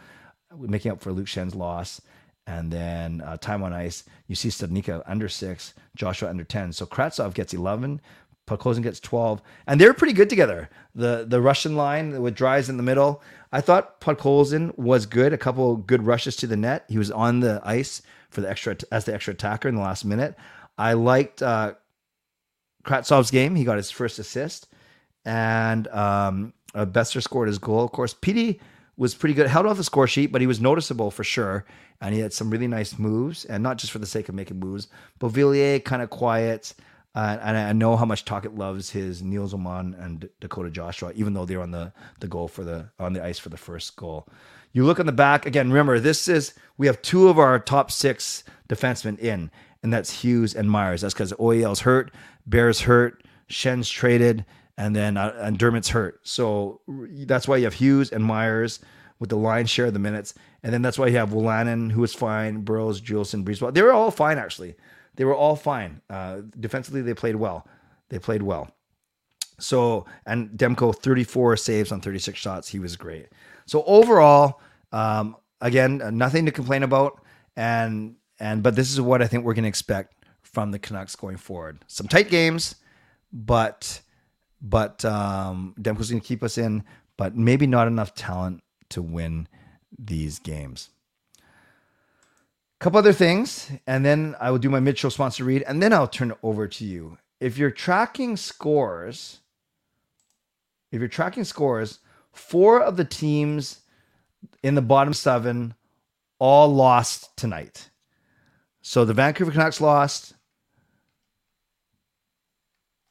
[0.53, 2.01] uh, making up for Luke Schenn's loss.
[2.47, 6.73] And then uh, time on ice, you see Studnicka under six, Joshua under 10.
[6.73, 8.01] So Kravtsov gets 11,
[8.47, 9.41] Podkolzin gets 12.
[9.67, 10.69] And they're pretty good together.
[10.95, 13.23] The the Russian line with Dries in the middle.
[13.53, 15.33] I thought Podkolzin was good.
[15.33, 16.85] A couple good rushes to the net.
[16.89, 20.05] He was on the ice for the extra as the extra attacker in the last
[20.05, 20.37] minute.
[20.77, 21.75] I liked uh,
[22.85, 23.55] Kravtsov's game.
[23.55, 24.69] He got his first assist,
[25.25, 27.85] and um, uh, Boeser scored his goal.
[27.85, 28.61] Of course, Petey
[28.97, 29.47] was pretty good.
[29.47, 31.65] Held off the score sheet, but he was noticeable for sure.
[32.01, 34.59] And he had some really nice moves, and not just for the sake of making
[34.59, 34.89] moves.
[35.19, 36.75] But Villiers kind of quiet
[37.15, 41.33] uh, and I know how much Tocchet loves his Nils Åman and Dakota Joshua, even
[41.33, 44.29] though they're on the the goal for the on the ice for the first goal.
[44.73, 45.69] You look on the back again.
[45.69, 49.53] Remember, this is we have two of our top six defensemen in,
[49.85, 51.03] and that's Hughes and Myers.
[51.03, 52.11] That's because OEL's hurt.
[52.47, 54.45] Bears hurt, Schenn's traded,
[54.77, 56.19] and then uh, and Dermott's hurt.
[56.25, 58.81] So that's why you have Hughes and Myers
[59.21, 62.01] with the line share of the minutes, and then that's why you have Wolanin, who
[62.01, 63.73] was fine, Burroughs, Juulsen, Brisebois.
[63.73, 64.75] They were all fine actually.
[65.17, 66.01] They were all fine.
[66.11, 67.67] Uh, defensively, they played well.
[68.09, 68.71] They played well.
[69.59, 72.69] So and Demko 34 saves on 36 shots.
[72.69, 73.29] He was great.
[73.67, 74.61] So overall,
[74.93, 77.21] um, again, nothing to complain about.
[77.57, 81.17] And and but this is what I think we're going to expect from the Canucks
[81.17, 81.85] going forward.
[81.87, 82.77] Some tight games,
[83.33, 84.01] but
[84.61, 86.85] but um, Demko's going to keep us in,
[87.17, 89.47] but maybe not enough talent to win
[89.97, 90.91] these games.
[92.81, 96.09] Couple other things, and then I will do my mid-show sponsor read, and then I'll
[96.09, 97.19] turn it over to you.
[97.41, 99.41] If you're tracking scores,
[100.93, 102.01] if you're tracking scores,
[102.33, 103.81] four of the teams
[104.63, 105.75] in the bottom seven
[106.39, 107.91] all lost tonight.
[108.83, 110.35] So the Vancouver Canucks lost,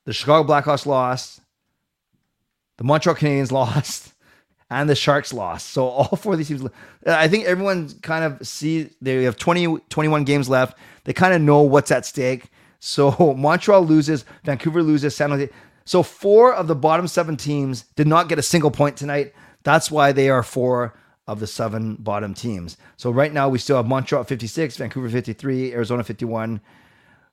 [0.05, 1.41] the Chicago Blackhawks lost,
[2.77, 4.12] the Montreal Canadiens lost,
[4.73, 5.67] and the Sharks lost.
[5.67, 6.67] So all four of these teams,
[7.05, 10.77] I think everyone kind of see they have 20, 21 games left.
[11.03, 12.49] They kind of know what's at stake.
[12.79, 15.49] So Montreal loses, Vancouver loses, San Jose.
[15.85, 19.33] So four of the bottom seven teams did not get a single point tonight.
[19.63, 20.93] That's why they are four
[21.27, 22.77] of the seven bottom teams.
[22.97, 26.59] So right now we still have Montreal 56, Vancouver 53, Arizona 51,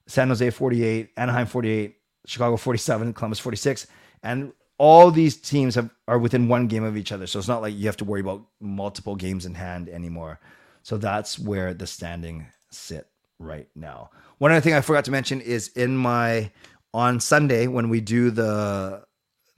[0.07, 3.87] San Jose 48, Anaheim 48, Chicago 47, Columbus 46,
[4.23, 7.27] and all these teams have, are within one game of each other.
[7.27, 10.41] So it's not like you have to worry about multiple games in hand anymore.
[10.83, 13.07] So that's where the standing sit
[13.39, 14.09] right now.
[14.39, 16.51] One other thing I forgot to mention is in my
[16.95, 19.05] on Sunday when we do the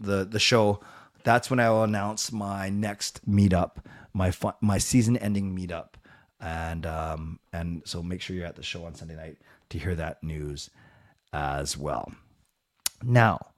[0.01, 0.81] the the show,
[1.23, 3.77] that's when I will announce my next meetup,
[4.13, 5.91] my fu- my season ending meetup,
[6.41, 9.37] and um and so make sure you're at the show on Sunday night
[9.69, 10.69] to hear that news
[11.33, 12.13] as well.
[13.05, 13.52] Now,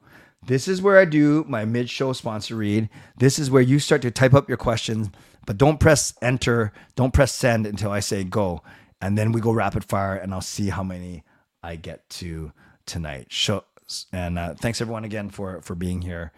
[0.46, 2.88] this is where I do my mid show sponsor read.
[3.18, 5.08] This is where you start to type up your questions,
[5.46, 8.62] but don't press enter, don't press send until I say go.
[9.00, 11.24] And then we go rapid fire and I'll see how many
[11.62, 12.52] I get to
[12.86, 13.26] tonight.
[13.30, 13.64] Show,
[14.12, 16.32] and uh, thanks everyone again for for being here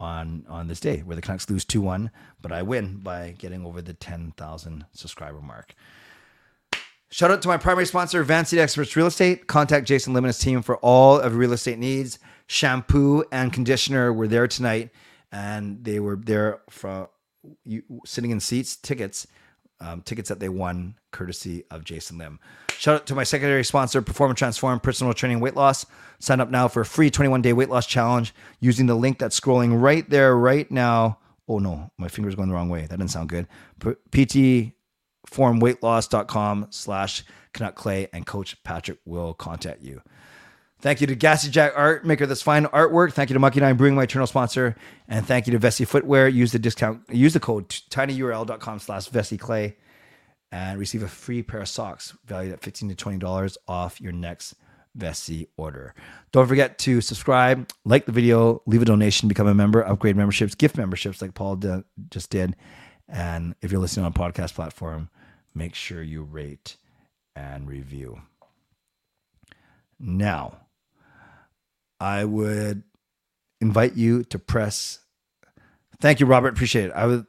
[0.00, 3.82] on on this day where the Canucks lose 2-1, but I win by getting over
[3.82, 5.74] the 10,000 subscriber mark.
[7.10, 9.46] Shout out to my primary sponsor, Van City Experts Real Estate.
[9.46, 12.18] Contact Jason Lim and his team for all of real estate needs.
[12.48, 14.90] Shampoo and conditioner were there tonight,
[15.30, 17.10] and they were there for
[17.64, 19.26] you, sitting in seats, tickets,
[19.80, 22.40] um, tickets that they won courtesy of Jason Lim.
[22.70, 25.86] Shout out to my secondary sponsor, Perform and Transform Personal Training Weight Loss.
[26.20, 29.38] Sign up now for a free 21 day weight loss challenge using the link that's
[29.38, 31.18] scrolling right there, right now.
[31.46, 32.82] Oh no, my finger's going the wrong way.
[32.82, 33.46] That didn't sound good.
[34.10, 34.74] PT
[35.28, 40.00] formweightloss.com slash Canuck Clay and Coach Patrick will contact you.
[40.80, 43.12] Thank you to Gassy Jack Art, maker of this fine artwork.
[43.12, 44.76] Thank you to Monkey Nine Brewing, my eternal sponsor.
[45.08, 46.28] And thank you to Vessi Footwear.
[46.28, 49.76] Use the discount, use the code tinyurl.com slash Clay
[50.52, 54.54] and receive a free pair of socks valued at 15 to $20 off your next
[54.96, 55.94] Vessi order.
[56.30, 60.54] Don't forget to subscribe, like the video, leave a donation, become a member, upgrade memberships,
[60.54, 61.60] gift memberships like Paul
[62.10, 62.54] just did.
[63.08, 65.10] And if you're listening on a podcast platform,
[65.54, 66.76] make sure you rate
[67.34, 68.20] and review.
[69.98, 70.58] Now,
[72.00, 72.82] I would
[73.60, 75.00] invite you to press.
[76.00, 76.50] Thank you, Robert.
[76.54, 76.92] Appreciate it.
[76.92, 77.26] I would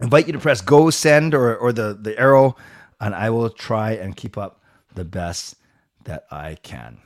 [0.00, 2.56] invite you to press go send or, or the, the arrow,
[3.00, 4.62] and I will try and keep up
[4.94, 5.56] the best
[6.04, 6.98] that I can.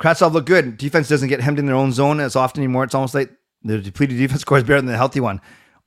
[0.00, 0.78] Kravtsov look good.
[0.78, 2.84] Defense doesn't get hemmed in their own zone as often anymore.
[2.84, 3.30] It's almost like
[3.62, 5.40] the depleted defense scores better than the healthy one.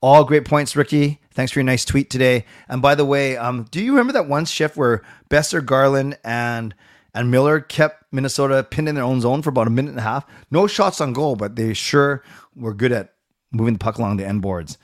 [0.03, 1.21] All great points, Ricky.
[1.31, 2.43] Thanks for your nice tweet today.
[2.67, 6.75] And by the way, um, do you remember that one shift where Boeser, Garland, and
[7.13, 10.03] and Miller kept Minnesota pinned in their own zone for about a minute and a
[10.03, 10.25] half?
[10.51, 12.21] No shots on goal, but they sure
[12.53, 13.13] were good at
[13.53, 14.77] moving the puck along the end boards.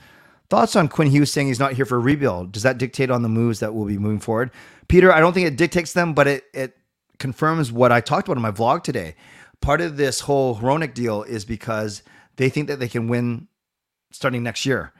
[0.49, 2.53] Thoughts on Quinn Hughes saying he's not here for a rebuild?
[2.53, 4.51] Does that dictate on the moves that we'll be moving forward?
[4.87, 6.77] Peter, I don't think it dictates them, but it it
[7.17, 9.15] confirms what I talked about in my vlog today.
[9.59, 12.03] Part of this whole Hronek deal is because
[12.37, 13.49] they think that they can win
[14.13, 14.93] starting next year.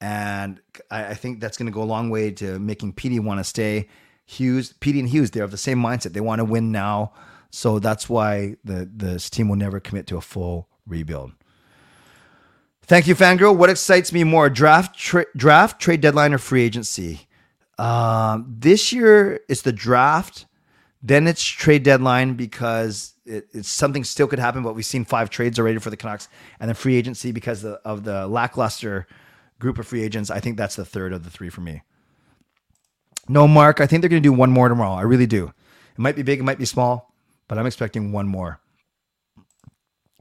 [0.00, 0.60] And
[0.90, 3.44] I, I think that's going to go a long way to making Petey want to
[3.44, 3.88] stay.
[4.24, 6.12] Hughes, Petey and Hughes, they're of the same mindset.
[6.12, 7.12] They want to win now.
[7.50, 11.32] So that's why the this team will never commit to a full rebuild.
[12.82, 13.56] Thank you, Fangirl.
[13.56, 17.28] What excites me more, draft, tra- draft, trade deadline, or free agency?
[17.78, 20.46] Um, this year it's the draft,
[21.02, 25.30] then it's trade deadline because it, it's something still could happen, but we've seen five
[25.30, 29.06] trades already for the Canucks, and then free agency because of the, of the lackluster
[29.60, 30.30] group of free agents.
[30.30, 31.82] I think that's the third of the three for me.
[33.28, 33.80] No, Mark.
[33.80, 34.94] I think they're going to do one more tomorrow.
[34.94, 35.52] I really do.
[35.92, 37.14] It might be big, it might be small,
[37.46, 38.60] but I'm expecting one more.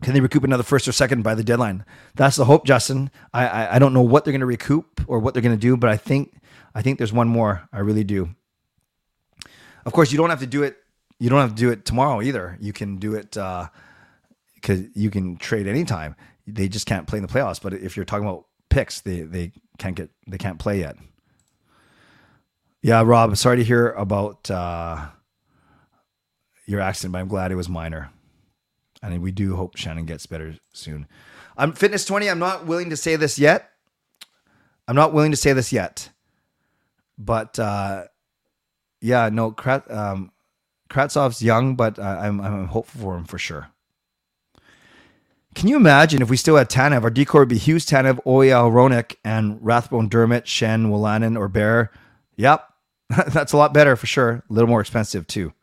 [0.01, 1.83] Can they recoup another first or second by the deadline?
[2.15, 3.11] That's the hope, Justin.
[3.33, 5.59] I I, I don't know what they're going to recoup or what they're going to
[5.59, 6.33] do, but I think
[6.75, 7.67] I think there's one more.
[7.73, 8.29] I really do.
[9.85, 10.77] Of course, you don't have to do it.
[11.19, 12.57] You don't have to do it tomorrow either.
[12.61, 16.15] You can do it because uh, you can trade anytime.
[16.47, 17.61] They just can't play in the playoffs.
[17.61, 20.95] But if you're talking about picks, they they can't get they can't play yet.
[22.81, 25.07] Yeah, Rob, sorry to hear about uh,
[26.65, 28.11] your accident, but I'm glad it was minor.
[29.01, 31.07] And we do hope Shannon gets better soon.
[31.57, 32.29] I'm fitness 20.
[32.29, 33.71] I'm not willing to say this yet.
[34.87, 36.09] I'm not willing to say this yet.
[37.17, 38.05] But uh,
[39.01, 40.31] yeah, no, Krat, um,
[41.41, 43.69] young, but uh, I'm, I'm hopeful for him for sure.
[45.55, 47.03] Can you imagine if we still had Tanev?
[47.03, 51.91] Our decor would be Hughes, Tanev, OEL, Hronek, and Rathbone, Dermott, Schenn, Wolanin, or Bear.
[52.37, 52.67] Yep,
[53.27, 54.43] that's a lot better for sure.
[54.49, 55.53] A little more expensive too.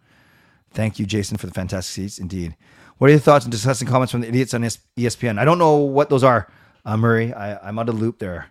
[0.73, 2.19] Thank you, Jason, for the fantastic seats.
[2.19, 2.57] Indeed.
[2.99, 5.39] What are your thoughts and discussing comments from the idiots on ESPN?
[5.39, 6.51] I don't know what those are,
[6.85, 7.33] uh, Murray.
[7.33, 8.47] I, I'm out of the loop there.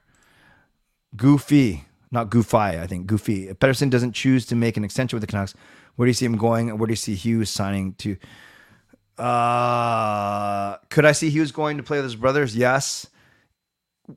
[1.16, 3.08] Goofy, not Goofy, I think.
[3.08, 3.50] Goofy.
[3.50, 5.56] If Pettersson doesn't choose to make an extension with the Canucks,
[5.96, 6.78] where do you see him going?
[6.78, 8.18] Where do you see Hughes signing to?
[9.18, 12.56] Uh, could I see Hughes going to play with his brothers?
[12.56, 13.08] Yes.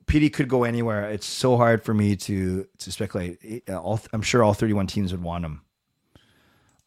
[0.05, 1.09] Petey could go anywhere.
[1.09, 3.67] It's so hard for me to to speculate.
[3.69, 5.61] All, I'm sure all 31 teams would want him.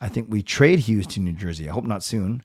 [0.01, 1.69] I think we trade Hughes to New Jersey.
[1.69, 2.45] I hope not soon.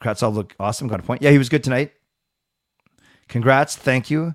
[0.00, 0.88] Kravtsov looked awesome.
[0.88, 1.22] Got a point.
[1.22, 1.92] Yeah, he was good tonight.
[3.28, 3.76] Congrats.
[3.76, 4.34] Thank you.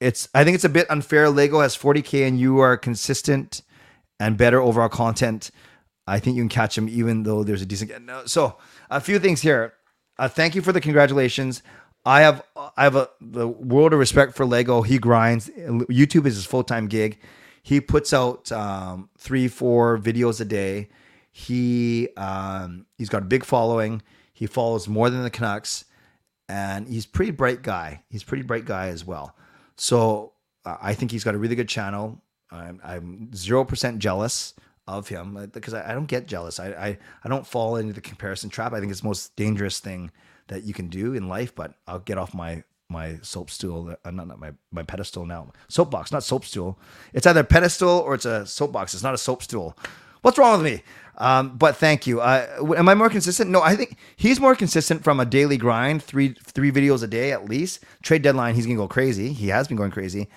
[0.00, 0.28] It's.
[0.34, 1.28] I think it's a bit unfair.
[1.28, 3.62] Lego has 40k and you are consistent
[4.18, 5.50] and better overall content.
[6.12, 8.04] I think you can catch him even though there's a decent.
[8.04, 8.58] No, so
[8.90, 9.72] a few things here.
[10.18, 11.62] Uh, thank you for the congratulations.
[12.04, 12.42] I have
[12.76, 14.82] I have a the world of respect for Lego.
[14.82, 15.48] He grinds.
[15.48, 17.18] YouTube is his full time gig.
[17.62, 20.90] He puts out um, three four videos a day.
[21.30, 24.02] He um, he's got a big following.
[24.34, 25.86] He follows more than the Canucks,
[26.46, 28.02] and he's pretty bright guy.
[28.10, 29.34] He's pretty bright guy as well.
[29.76, 30.34] So
[30.66, 32.20] uh, I think he's got a really good channel.
[32.50, 34.52] I'm zero percent jealous
[34.98, 36.60] of him uh, because I, I don't get jealous.
[36.60, 38.72] I, I I don't fall into the comparison trap.
[38.72, 40.10] I think it's the most dangerous thing
[40.48, 41.54] that you can do in life.
[41.54, 45.52] But I'll get off my my soap stool, uh, not, not my my pedestal now.
[45.68, 46.78] Soapbox, not soap stool.
[47.12, 48.94] It's either pedestal or it's a soapbox.
[48.94, 49.76] It's not a soap stool.
[50.22, 50.82] What's wrong with me?
[51.18, 52.20] Um, but thank you.
[52.20, 53.50] Uh, am I more consistent?
[53.50, 57.32] No, I think he's more consistent from a daily grind, three three videos a day
[57.32, 57.80] at least.
[58.02, 59.32] Trade deadline, he's gonna go crazy.
[59.32, 60.28] He has been going crazy.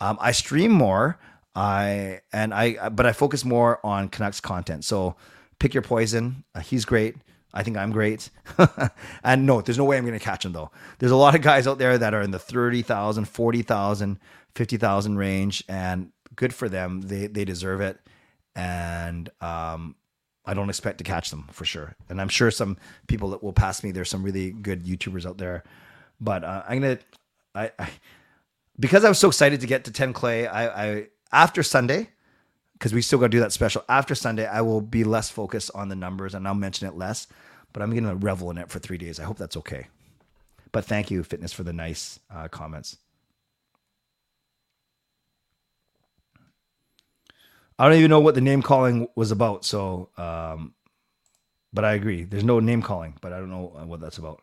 [0.00, 1.18] Um, I stream more.
[1.54, 4.84] I and I, but I focus more on Canucks content.
[4.84, 5.16] So
[5.58, 6.44] pick your poison.
[6.54, 7.16] Uh, he's great.
[7.52, 8.30] I think I'm great.
[9.24, 10.72] and no, there's no way I'm going to catch him though.
[10.98, 14.18] There's a lot of guys out there that are in the 30,000, 40,000,
[14.54, 17.02] 50,000 range and good for them.
[17.02, 18.00] They they deserve it.
[18.56, 19.94] And um
[20.46, 21.96] I don't expect to catch them for sure.
[22.08, 25.38] And I'm sure some people that will pass me there's some really good YouTubers out
[25.38, 25.62] there.
[26.20, 26.98] But uh, I'm to
[27.54, 27.88] I, I
[28.78, 32.10] because I was so excited to get to 10 clay, I, I after Sunday,
[32.74, 33.84] because we still got to do that special.
[33.88, 37.26] After Sunday, I will be less focused on the numbers and I'll mention it less,
[37.72, 39.20] but I'm going to revel in it for three days.
[39.20, 39.88] I hope that's okay.
[40.72, 42.98] But thank you, Fitness, for the nice uh, comments.
[47.78, 49.64] I don't even know what the name calling was about.
[49.64, 50.74] So, um,
[51.72, 52.24] but I agree.
[52.24, 54.42] There's no name calling, but I don't know what that's about.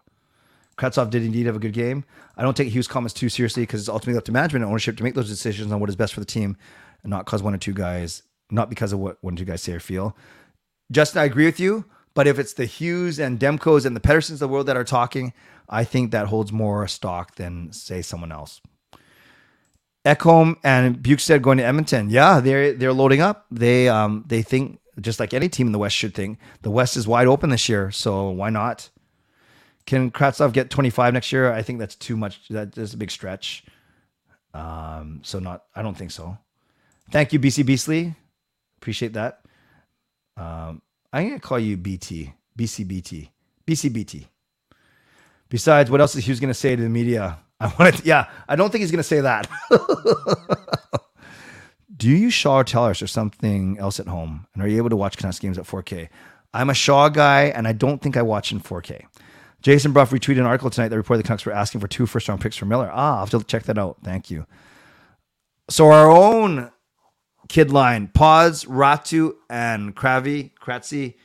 [0.81, 2.03] Kravtsov did indeed have a good game.
[2.35, 4.97] I don't take Hughes' comments too seriously because it's ultimately up to management and ownership
[4.97, 6.57] to make those decisions on what is best for the team
[7.03, 9.61] and not cause one or two guys, not because of what one or two guys
[9.61, 10.17] say or feel.
[10.91, 14.33] Justin, I agree with you, but if it's the Hughes and Demkos and the Petterssons
[14.33, 15.33] of the world that are talking,
[15.69, 18.59] I think that holds more stock than say someone else.
[20.03, 22.09] Ekholm and Bjugstad going to Edmonton.
[22.09, 23.45] Yeah, they're they're loading up.
[23.51, 26.97] They um they think just like any team in the West should think the West
[26.97, 27.91] is wide open this year.
[27.91, 28.89] So why not?
[29.85, 31.51] Can Kravtsov get 25 next year?
[31.51, 32.47] I think that's too much.
[32.49, 33.63] That is a big stretch.
[34.53, 35.63] Um, so not.
[35.75, 36.37] I don't think so.
[37.11, 38.15] Thank you, BC Beastly.
[38.77, 39.41] Appreciate that.
[40.37, 40.81] Um,
[41.13, 43.29] I'm gonna call you BT, BCBT,
[43.67, 44.25] BCBT.
[45.49, 47.39] Besides, what else is Hughes gonna say to the media?
[47.59, 48.03] I want to.
[48.05, 49.49] Yeah, I don't think he's gonna say that.
[51.95, 54.47] Do you Shaw or Telus or something else at home?
[54.53, 56.09] And are you able to watch Canucks games at 4K?
[56.51, 59.05] I'm a Shaw guy, and I don't think I watch in 4K.
[59.61, 62.27] Jason Brough retweeted an article tonight that reported the Canucks were asking for two first
[62.27, 62.89] round picks for Miller.
[62.91, 63.97] Ah, I'll have to check that out.
[64.03, 64.45] Thank you.
[65.69, 66.71] So our own
[67.47, 71.15] kid line, Pause, Räty, and Kravi, Kratzy.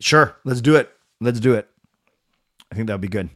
[0.00, 0.90] Sure, let's do it.
[1.20, 1.68] Let's do it.
[2.70, 3.30] I think that would be good.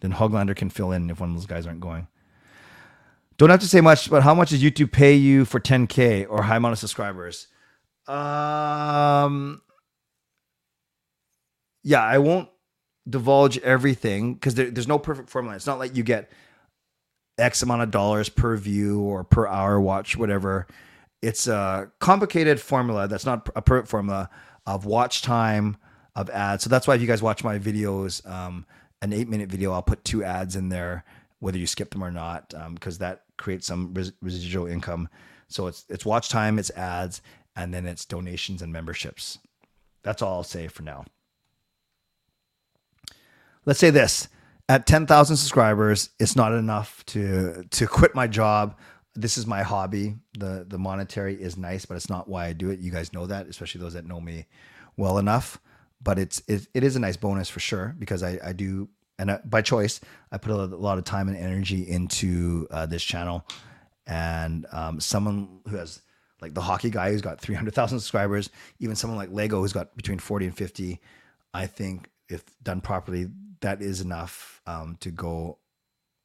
[0.00, 2.08] Then Hoglander can fill in if one of those guys aren't going.
[3.38, 6.42] Don't have to say much, but how much does YouTube pay you for 10K or
[6.42, 7.48] high amount of subscribers?
[8.06, 9.62] Um,
[11.82, 12.48] yeah, I won't
[13.08, 15.56] divulge everything because there, there's no perfect formula.
[15.56, 16.30] It's not like you get
[17.38, 20.66] X amount of dollars per view or per hour watch, whatever.
[21.20, 24.28] It's a complicated formula that's not a perfect formula
[24.66, 25.76] of watch time
[26.14, 26.64] of ads.
[26.64, 28.66] So that's why if you guys watch my videos, um,
[29.00, 31.04] an eight minute video, I'll put two ads in there,
[31.40, 35.08] whether you skip them or not, because um, that creates some res- residual income.
[35.48, 37.20] So it's it's watch time, it's ads,
[37.56, 39.38] and then it's donations and memberships.
[40.02, 41.04] That's all I'll say for now
[43.64, 44.28] let's say this
[44.68, 48.78] at 10,000 subscribers, it's not enough to to quit my job.
[49.14, 50.16] This is my hobby.
[50.38, 52.80] The the monetary is nice, but it's not why I do it.
[52.80, 54.46] You guys know that, especially those that know me
[54.96, 55.60] well enough.
[56.02, 59.32] But it's it, it is a nice bonus for sure because I I do and
[59.32, 63.46] I, by choice I put a lot of time and energy into uh, this channel.
[64.06, 66.00] And um, someone who has
[66.40, 70.18] like the hockey guy who's got 300,000 subscribers, even someone like Lego who's got between
[70.18, 71.00] 40 and 50,
[71.54, 73.28] I think if done properly,
[73.62, 75.58] that is enough um, to go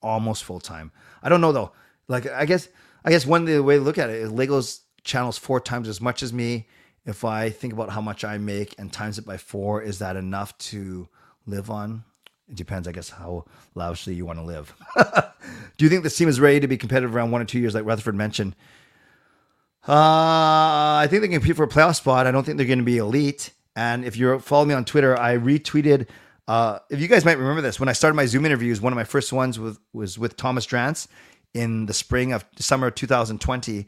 [0.01, 0.91] almost full time.
[1.23, 1.71] I don't know though.
[2.07, 2.67] Like I guess
[3.03, 6.21] I guess one way to look at it is Lego's channels four times as much
[6.21, 6.67] as me.
[7.05, 10.17] If I think about how much I make and times it by four, is that
[10.17, 11.07] enough to
[11.45, 12.03] live on?
[12.49, 14.75] It depends, I guess, how lavishly you want to live.
[15.77, 17.75] Do you think this team is ready to be competitive around one or two years,
[17.75, 18.55] like Rutherford mentioned?
[19.88, 22.27] Uh, I think they can compete for a playoff spot.
[22.27, 23.51] I don't think they're going to be elite.
[23.75, 26.07] And if you follow me on Twitter, I retweeted
[26.47, 28.97] uh, if you guys might remember this, when I started my Zoom interviews, one of
[28.97, 31.07] my first ones with, was with Thomas Drance
[31.53, 33.85] in the spring of summer of 2020.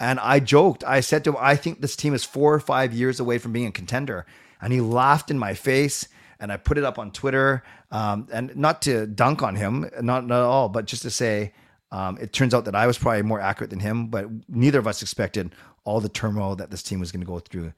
[0.00, 0.84] And I joked.
[0.84, 3.52] I said to him, I think this team is four or five years away from
[3.52, 4.26] being a contender.
[4.60, 6.08] And he laughed in my face.
[6.40, 7.64] And I put it up on Twitter.
[7.90, 11.52] Um, and not to dunk on him, not, not at all, but just to say,
[11.90, 14.86] um, it turns out that I was probably more accurate than him, but neither of
[14.86, 15.54] us expected
[15.84, 17.72] all the turmoil that this team was going to go through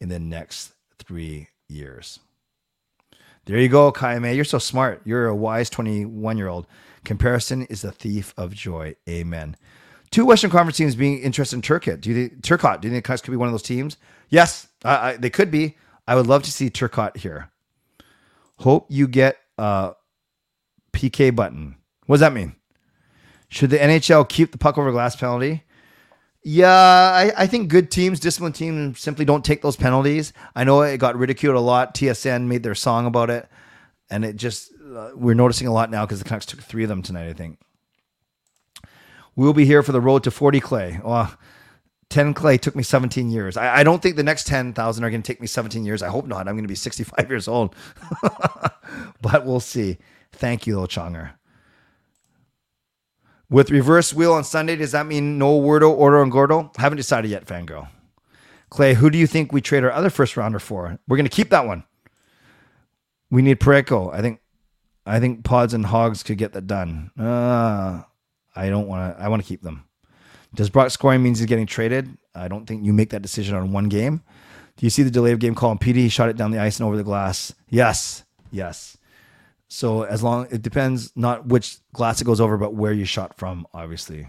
[0.00, 2.20] in the next three years.
[3.46, 4.34] There you go, Kaime.
[4.34, 5.02] You're so smart.
[5.04, 6.66] You're a wise 21 year old.
[7.04, 8.96] Comparison is the thief of joy.
[9.08, 9.56] Amen.
[10.10, 12.00] Two Western Conference teams being interested in Turcotte.
[12.00, 12.80] Do you think Turcotte?
[12.80, 13.98] Do you think Canucks could be one of those teams?
[14.30, 15.76] Yes, I, I, they could be.
[16.08, 17.50] I would love to see Turcotte here.
[18.58, 21.76] Hope you get uh, a PK button.
[22.06, 22.56] What does that mean?
[23.48, 25.62] Should the NHL keep the puck over glass penalty?
[26.48, 30.32] Yeah, I, I think good teams, disciplined teams, simply don't take those penalties.
[30.54, 31.92] I know it got ridiculed a lot.
[31.92, 33.48] TSN made their song about it,
[34.10, 36.88] and it just uh, we're noticing a lot now because the Canucks took three of
[36.88, 37.28] them tonight.
[37.28, 37.58] I think
[39.34, 41.00] we'll be here for the road to forty clay.
[41.04, 41.36] Oh,
[42.10, 43.56] 10 clay took me 17 years.
[43.56, 46.04] I, I don't think the next 10,000 are going to take me 17 years.
[46.04, 46.46] I hope not.
[46.46, 47.74] I'm going to be 65 years old,
[49.20, 49.98] but we'll see.
[50.30, 51.32] Thank you, little Chonger.
[53.48, 56.72] With reverse wheel on Sunday, does that mean no Wordo, Order, and Gordo?
[56.76, 57.88] Haven't decided yet, Fangirl.
[58.70, 60.98] Clay, who do you think we trade our other first rounder for?
[61.06, 61.84] We're going to keep that one.
[63.30, 64.12] We need Parayko.
[64.12, 64.40] I think,
[65.04, 67.12] I think Pods and Hogs could get that done.
[67.18, 68.02] Uh,
[68.56, 69.22] I don't want to.
[69.22, 69.84] I want to keep them.
[70.54, 72.16] Does Brock scoring means he's getting traded?
[72.34, 74.22] I don't think you make that decision on one game.
[74.76, 75.96] Do you see the delay of game call on PD?
[75.96, 77.54] He shot it down the ice and over the glass.
[77.68, 78.95] Yes, yes.
[79.76, 83.36] So as long it depends not which glass it goes over, but where you shot
[83.36, 83.66] from.
[83.74, 84.26] Obviously,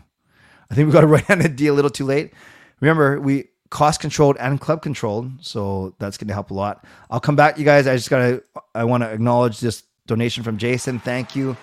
[0.69, 2.33] I think we got a right-handed D a little too late.
[2.81, 6.83] Remember, we cost controlled and club controlled, so that's going to help a lot.
[7.09, 7.87] I'll come back, you guys.
[7.87, 8.43] I just gotta.
[8.75, 10.99] I want to acknowledge this donation from Jason.
[10.99, 11.55] Thank you.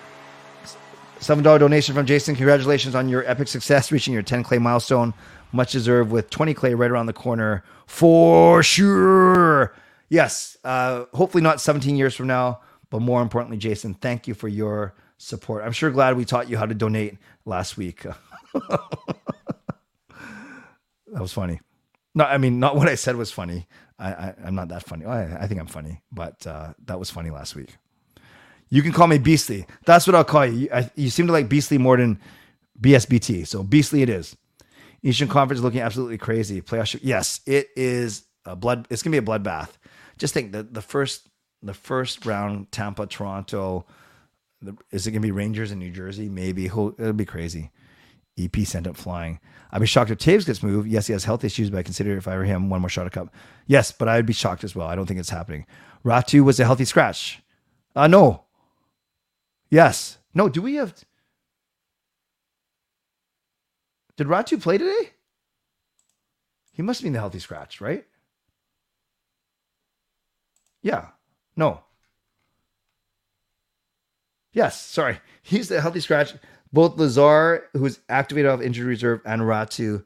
[1.20, 2.35] Seven dollar donation from Jason.
[2.37, 5.12] Congratulations on your epic success reaching your 10 clay milestone.
[5.53, 9.74] Much deserved with 20 clay right around the corner for sure.
[10.09, 12.61] Yes, uh, hopefully not 17 years from now
[12.95, 15.64] but more importantly, Jason, thank you for your support.
[15.64, 18.07] I'm sure glad we taught you how to donate last week.
[18.53, 18.78] that
[21.09, 21.61] was funny.
[22.14, 23.66] No, I mean, not what I said was funny.
[23.99, 25.07] I, am not that funny.
[25.07, 27.74] I, I, think I'm funny, but uh, that was funny last week.
[28.70, 29.66] You can call me Beastly.
[29.86, 30.53] That's what I'll call you.
[30.53, 32.20] You, I, you seem to like Beastly more than
[32.80, 33.49] BSBT.
[33.49, 34.36] So Beastly it is.
[35.03, 36.61] Eastern Conference looking absolutely crazy.
[36.62, 36.97] Playoff.
[37.03, 38.86] Yes, it is a blood.
[38.88, 39.70] It's gonna be a bloodbath.
[40.16, 41.28] Just think that the first
[41.65, 43.87] the first round, Tampa, Toronto.
[44.62, 46.29] The, is it going to be Rangers in New Jersey?
[46.29, 46.67] Maybe.
[46.67, 47.71] It'll be crazy.
[48.39, 49.39] EP sent up flying.
[49.71, 50.89] I'd be shocked if Toews gets moved.
[50.89, 53.07] Yes, he has health issues, but I consider if I were him, one more shot
[53.07, 53.33] of cup.
[53.67, 54.89] Yes, but I'd be shocked as well.
[54.89, 55.67] I don't think it's happening.
[56.05, 57.43] Räty was a healthy scratch.
[57.97, 58.45] Uh no.
[59.71, 60.19] Yes.
[60.35, 60.95] No, do we have
[64.17, 65.11] Did Räty play today?
[66.73, 68.05] He must have been the healthy scratch, right?
[70.83, 71.09] Yeah.
[71.57, 71.81] No.
[74.53, 75.21] Yes, sorry.
[75.43, 76.35] He's the healthy scratch.
[76.73, 80.03] Both Lazar, who's activated off injury reserve, and Räty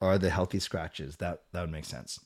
[0.00, 1.16] are the healthy scratches.
[1.16, 2.18] That that would make sense.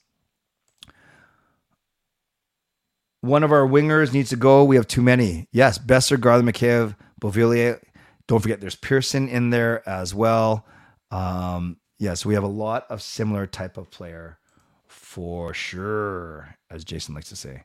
[3.20, 4.64] One of our wingers needs to go.
[4.64, 5.47] We have too many.
[5.53, 7.81] Yes, Boeser, Garland, McCabe, Beauvillier.
[8.27, 10.66] Don't forget, there's Pearson in there as well.
[11.11, 14.39] Um, yes, we have a lot of similar type of player
[14.89, 17.64] for sure, as Jason likes to say.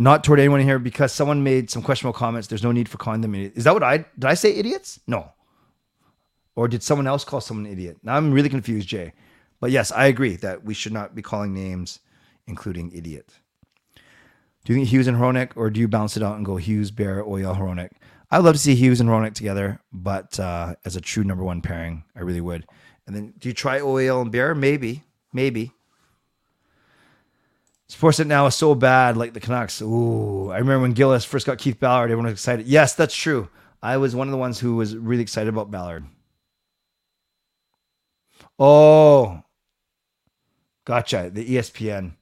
[0.00, 2.48] Not toward anyone here because someone made some questionable comments.
[2.48, 3.58] There's no need for calling them idiots.
[3.58, 4.24] Is that what I did?
[4.24, 4.98] I say idiots?
[5.06, 5.30] No.
[6.56, 7.98] Or did someone else call someone an idiot?
[8.02, 9.12] Now I'm really confused, Jay.
[9.60, 12.00] But yes, I agree that we should not be calling names,
[12.46, 13.28] including idiot.
[14.64, 16.90] Do you think Hughes and Hronek, or do you bounce it out and go Hughes,
[16.90, 17.90] Bear, Oil, Hronek?
[18.30, 21.60] I'd love to see Hughes and Hronek together, but uh, as a true number one
[21.60, 22.66] pairing, I really would.
[23.06, 24.54] And then do you try Oil and Bear?
[24.54, 25.72] Maybe, maybe.
[27.90, 29.82] Sportsnet now is so bad, like the Canucks.
[29.82, 32.66] Ooh, I remember when Gillis first got Keith Ballard, everyone was excited.
[32.66, 33.48] Yes, that's true.
[33.82, 36.04] I was one of the ones who was really excited about Ballard.
[38.60, 39.42] Oh,
[40.84, 41.30] gotcha.
[41.32, 42.12] The ESPN.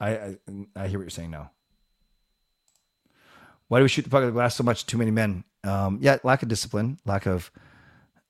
[0.00, 0.36] I, I,
[0.74, 1.52] I hear what you're saying now.
[3.68, 4.84] Why do we shoot the puck at the glass so much?
[4.84, 5.44] Too many men.
[5.62, 7.52] Um, yeah, lack of discipline, lack of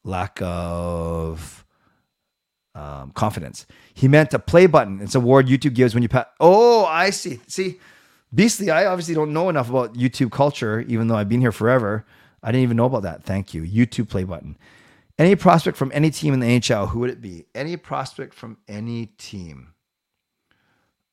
[0.04, 1.63] lack of
[2.74, 3.66] um, confidence.
[3.92, 5.00] He meant a play button.
[5.00, 6.32] It's a award YouTube gives when you pat.
[6.40, 7.40] Oh, I see.
[7.46, 7.78] See,
[8.34, 12.04] Beastly, I obviously don't know enough about YouTube culture, even though I've been here forever.
[12.42, 13.22] I didn't even know about that.
[13.22, 13.62] Thank you.
[13.62, 14.58] YouTube play button.
[15.18, 17.46] Any prospect from any team in the NHL, who would it be?
[17.54, 19.72] Any prospect from any team.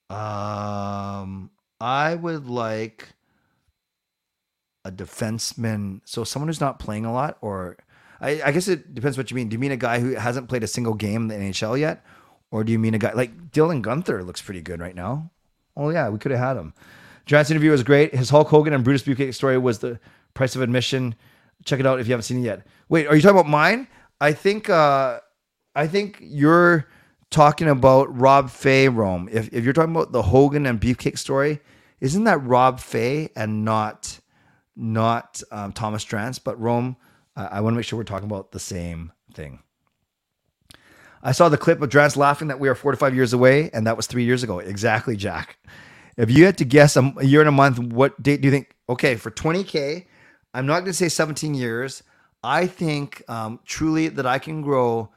[0.09, 3.09] Um, I would like
[4.83, 6.01] a defenseman.
[6.05, 7.77] So someone who's not playing a lot, or
[8.21, 9.49] I, I guess it depends what you mean.
[9.49, 12.05] Do you mean a guy who hasn't played a single game in the NHL yet,
[12.51, 15.31] or do you mean a guy like Dylan Guenther looks pretty good right now?
[15.75, 16.73] Oh yeah, we could have had him.
[17.25, 18.13] Drance's interview was great.
[18.13, 19.99] His Hulk Hogan and Brutus Beefcake story was the
[20.33, 21.15] price of admission.
[21.65, 22.65] Check it out if you haven't seen it yet.
[22.89, 23.87] Wait, are you talking about mine?
[24.19, 25.19] I think uh
[25.75, 26.87] I think you're
[27.29, 29.29] talking about Rob Fai Rome.
[29.31, 31.61] If if you're talking about the Hogan and Beefcake story,
[31.99, 34.19] isn't that Rob Fai and not
[34.75, 36.39] not um, Thomas Drance?
[36.43, 36.97] But Rome,
[37.35, 39.59] uh, I want to make sure we're talking about the same thing.
[41.23, 43.69] I saw the clip of Drance laughing that we are four to five years away,
[43.73, 44.59] and that was three years ago.
[44.59, 45.57] Exactly, Jack.
[46.17, 48.51] If you had to guess a, a year and a month, what date do you
[48.51, 48.75] think?
[48.89, 50.05] Okay, for 20K,
[50.53, 52.03] I'm not going to say 17 years.
[52.43, 55.11] I think um, truly that I can grow.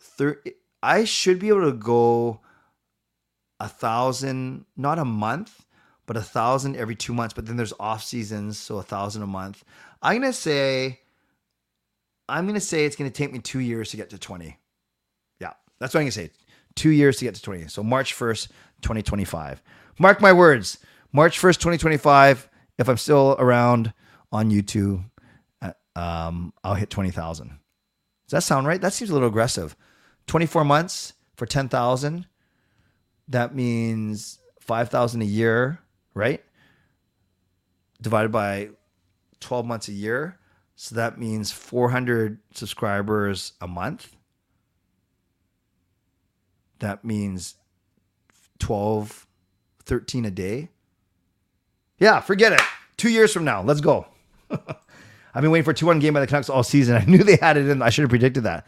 [0.00, 0.42] Thir-
[0.82, 2.40] I should be able to go
[3.58, 5.64] a thousand, not a month,
[6.06, 7.34] but a thousand every two months.
[7.34, 9.64] But then there's off seasons, so a thousand a month.
[10.02, 11.00] I'm gonna say,
[12.28, 14.58] I'm gonna say it's gonna take me two years to get to 20.
[15.40, 16.30] Yeah, that's what I'm gonna say.
[16.74, 17.68] Two years to get to 20.
[17.68, 18.48] So March 1st,
[18.82, 19.62] 2025.
[19.98, 20.78] Mark my words.
[21.12, 22.48] March 1st, 2025.
[22.78, 23.92] If I'm still around
[24.32, 25.04] on YouTube,
[25.62, 27.48] uh, um, I'll hit 20,000.
[27.48, 27.56] Does
[28.30, 28.80] that sound right?
[28.80, 29.76] That seems a little aggressive.
[30.26, 32.26] 24 months for 10,000.
[33.28, 35.78] That means 5,000 a year,
[36.14, 36.42] right?
[38.02, 38.70] Divided by
[39.40, 40.38] 12 months a year.
[40.76, 44.16] So that means 400 subscribers a month.
[46.80, 47.54] That means
[48.58, 49.26] 12,
[49.84, 50.70] 13 a day.
[51.98, 52.60] Yeah, forget it.
[52.96, 54.06] Two years from now, let's go.
[54.50, 56.96] I've been waiting for a 2 1 game by the Canucks all season.
[57.00, 57.82] I knew they had it in.
[57.82, 58.66] I should have predicted that.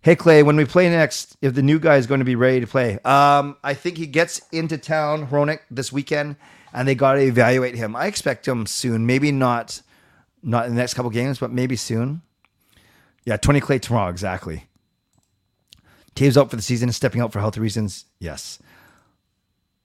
[0.00, 2.58] Hey Clay, when we play next, if the new guy is going to be ready
[2.58, 6.34] to play, um, I think he gets into town, Hronek, this weekend,
[6.72, 7.94] and they got to evaluate him.
[7.94, 9.06] I expect him soon.
[9.06, 9.80] Maybe not,
[10.42, 12.22] not in the next couple games, but maybe soon.
[13.24, 14.64] Yeah, Tony Clay tomorrow, exactly.
[16.14, 18.04] Toews out for the season, and stepping out for health reasons.
[18.18, 18.58] Yes.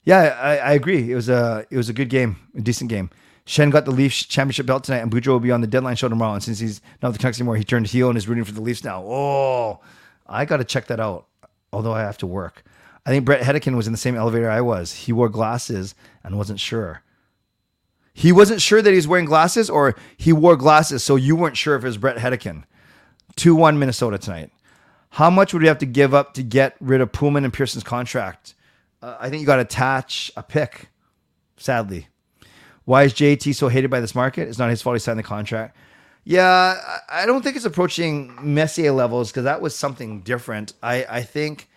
[0.03, 1.11] Yeah, I, I agree.
[1.11, 3.09] It was a it was a good game, a decent game.
[3.45, 6.09] Schenn got the Leafs championship belt tonight, and Boudreau will be on the deadline show
[6.09, 6.33] tomorrow.
[6.33, 8.61] And since he's not the Canucks anymore, he turned heel and is rooting for the
[8.61, 9.03] Leafs now.
[9.05, 9.79] Oh,
[10.25, 11.27] I got to check that out.
[11.71, 12.63] Although I have to work.
[13.05, 14.93] I think Bret Hedican was in the same elevator I was.
[14.93, 17.03] He wore glasses and wasn't sure.
[18.17, 21.75] He wasn't sure that he's wearing glasses, or he wore glasses, so you weren't sure
[21.75, 22.63] if it was Bret Hedican.
[23.35, 24.49] 2 1 Minnesota tonight.
[25.11, 27.83] How much would we have to give up to get rid of Poolman and Pearson's
[27.83, 28.55] contract?
[29.03, 30.89] Uh, I think you got to attach a pick,
[31.57, 32.07] sadly.
[32.85, 34.47] Why is JT so hated by this market?
[34.47, 35.77] It's not his fault he signed the contract.
[36.23, 40.73] Yeah, I don't think it's approaching Messier levels because that was something different.
[40.81, 41.69] I, I think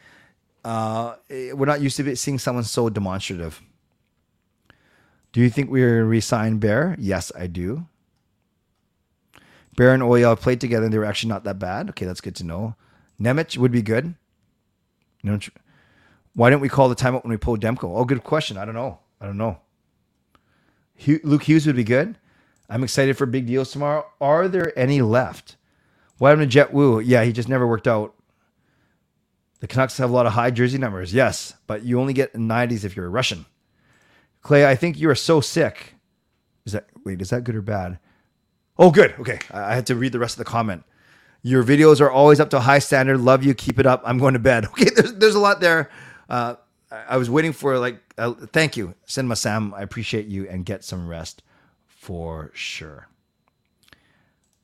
[0.65, 3.61] uh, we're not used to seeing someone so demonstrative.
[5.33, 6.97] Do you think we're going to resign Bear?
[6.99, 7.87] Yes, I do.
[9.77, 11.91] Bear and Oyel played together and they were actually not that bad.
[11.91, 12.75] Okay, that's good to know.
[13.21, 14.15] Nemec would be good.
[15.23, 15.39] You know,
[16.35, 17.97] why didn't we call the timeout when we pulled Demko?
[17.97, 18.57] Oh, good question.
[18.57, 18.99] I don't know.
[19.21, 19.61] I don't know.
[21.23, 22.19] Luke Hughes would be good.
[22.69, 24.07] I'm excited for big deals tomorrow.
[24.21, 25.57] Are there any left?
[26.19, 27.01] What happened to Jett Woo?
[27.01, 28.15] Yeah, he just never worked out.
[29.61, 32.85] The Canucks have a lot of high jersey numbers, yes, but you only get 90s
[32.85, 33.45] if you're a Russian.
[34.43, 35.95] Clay, I think you are so sick.
[36.65, 37.21] Is that wait?
[37.21, 37.99] Is that good or bad?
[38.79, 39.15] Oh, good.
[39.21, 40.85] Okay, I had to read the rest of the comment.
[41.43, 43.19] Your videos are always up to a high standard.
[43.19, 43.55] Love you.
[43.55, 44.03] Keep it up.
[44.05, 44.67] I'm going to bed.
[44.73, 45.91] Okay, there's there's a lot there.
[46.29, 46.57] Uh,
[46.91, 49.73] I was waiting for like, uh, thank you, Cinema Sam.
[49.75, 51.43] I appreciate you and get some rest
[51.87, 53.09] for sure.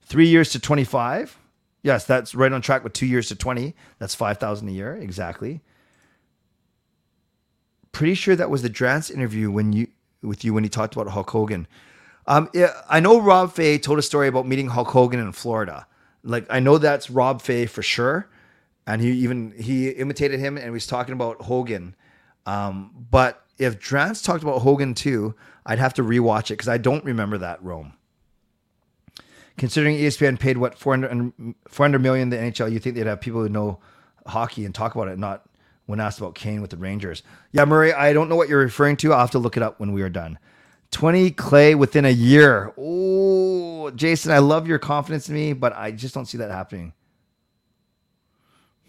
[0.02, 1.38] Three years to 25.
[1.82, 3.74] Yes, that's right on track with two years to 20.
[3.98, 4.96] That's 5,000 a year.
[4.96, 5.60] Exactly.
[7.96, 9.88] Pretty sure that was the Drance interview when you,
[10.22, 11.66] with you when he talked about Hulk Hogan.
[12.26, 12.50] Um,
[12.90, 15.86] I know Rob Fai told a story about meeting Hulk Hogan in Florida.
[16.22, 18.28] Like I know that's Rob Fai for sure,
[18.86, 21.94] and he even he imitated him and he was talking about Hogan
[22.46, 25.34] um, but if Drance talked about Hogan too,
[25.66, 27.94] I'd have to rewatch it because I don't remember that Rome.
[29.58, 33.48] Considering ESPN paid what 400, 400 million the NHL, you think they'd have people who
[33.48, 33.80] know
[34.26, 35.46] hockey and talk about it, not
[35.86, 37.22] when asked about Kane with the Rangers.
[37.52, 39.12] Yeah, Murray, I don't know what you're referring to.
[39.12, 40.38] I'll have to look it up when we are done.
[40.90, 42.72] 20 Clay within a year.
[42.78, 46.92] Oh, Jason, I love your confidence in me, but I just don't see that happening.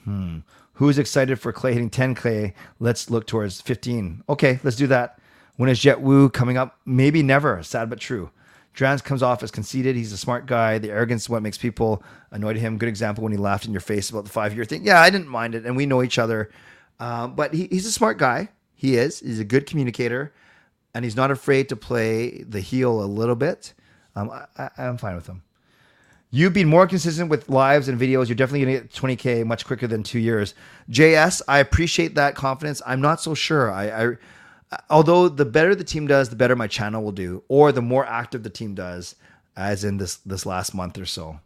[0.03, 0.39] Hmm.
[0.73, 2.53] Who's excited for Clay hitting 10 Clay?
[2.79, 4.23] Let's look towards 15.
[4.29, 5.19] Okay, let's do that.
[5.55, 6.79] When is Jett Woo coming up?
[6.85, 7.63] Maybe never.
[7.63, 8.29] Sad but true.
[8.75, 9.95] Drance comes off as conceited.
[9.95, 10.77] He's a smart guy.
[10.77, 12.77] The arrogance is what makes people annoyed at him.
[12.77, 14.85] Good example when he laughed in your face about the five year thing.
[14.85, 16.51] Yeah, I didn't mind it, and we know each other.
[16.99, 18.49] Uh, but he, he's a smart guy.
[18.75, 19.19] He is.
[19.19, 20.33] He's a good communicator,
[20.93, 23.73] and he's not afraid to play the heel a little bit.
[24.15, 25.43] Um, I, I'm fine with him.
[26.29, 29.65] You being more consistent with lives and videos, you're definitely going to get 20k much
[29.65, 30.55] quicker than two years.
[30.91, 32.81] JS, I appreciate that confidence.
[32.85, 33.71] I'm not so sure.
[33.71, 34.17] I, I
[34.89, 38.05] although the better the team does, the better my channel will do, or the more
[38.05, 39.15] active the team does,
[39.55, 41.39] as in this this last month or so.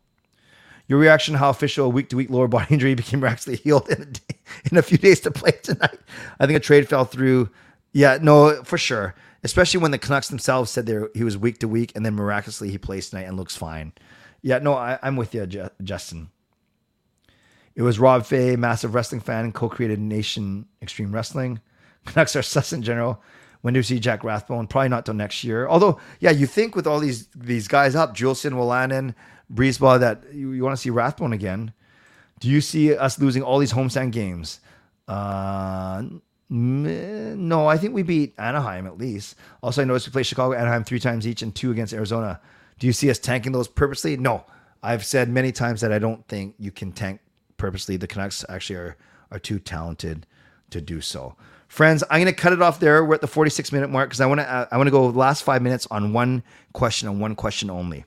[0.87, 4.01] Your reaction how official a week to week lower body injury became miraculously healed in
[4.01, 4.35] a, day,
[4.71, 5.99] in a few days to play tonight.
[6.39, 7.49] I think a trade fell through.
[7.93, 9.15] Yeah, no, for sure.
[9.43, 12.69] Especially when the Canucks themselves said they he was week to week, and then miraculously
[12.69, 13.93] he plays tonight and looks fine.
[14.41, 15.47] Yeah, no, I, am with you,
[15.83, 16.29] Justin.
[17.75, 21.61] It was Rob Fai, massive wrestling fan, co-created Nation Extreme Wrestling.
[22.05, 23.21] Canucks are sus in general.
[23.61, 24.67] When do you see Jack Rathbone?
[24.67, 25.67] Probably not till next year.
[25.67, 29.13] Although, yeah, you think with all these these guys up, Juulsen, Wolanin,
[29.53, 31.73] Brisebois, that you, you want to see Rathbone again.
[32.39, 34.59] Do you see us losing all these homestand games?
[35.07, 36.03] Uh,
[36.49, 39.35] no, I think we beat Anaheim at least.
[39.61, 42.41] Also, I noticed we played Chicago, Anaheim three times each, and two against Arizona.
[42.79, 44.17] Do you see us tanking those purposely?
[44.17, 44.45] No.
[44.83, 47.21] I've said many times that I don't think you can tank
[47.57, 47.97] purposely.
[47.97, 48.97] The Canucks actually are
[49.31, 50.27] are too talented
[50.71, 51.35] to do so.
[51.67, 53.05] Friends, I'm going to cut it off there.
[53.05, 55.05] We're at the 46 minute mark because I want to uh, I want to go
[55.07, 56.43] last five minutes on one
[56.73, 58.03] question and one question only.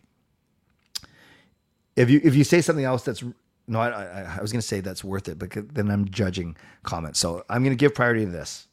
[1.97, 3.23] If you if you say something else that's
[3.67, 6.57] no, I, I, I was going to say that's worth it, but then I'm judging
[6.83, 7.19] comments.
[7.19, 8.67] So I'm going to give priority to this.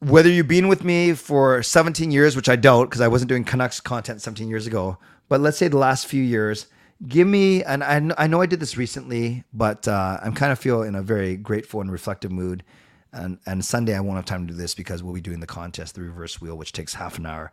[0.00, 3.44] Whether you've been with me for 17 years, which I don't because I wasn't doing
[3.44, 4.98] Canucks content 17 years ago,
[5.28, 6.66] but let's say the last few years,
[7.06, 10.58] give me and I, I know I did this recently, but uh, I'm kind of
[10.58, 12.62] feel in a very grateful and reflective mood.
[13.12, 15.46] And and Sunday I won't have time to do this because we'll be doing the
[15.46, 17.52] contest, the reverse wheel, which takes half an hour.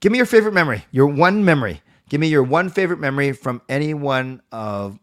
[0.00, 1.82] Give me your favorite memory, your one memory.
[2.08, 4.98] Give me your one favorite memory from any one of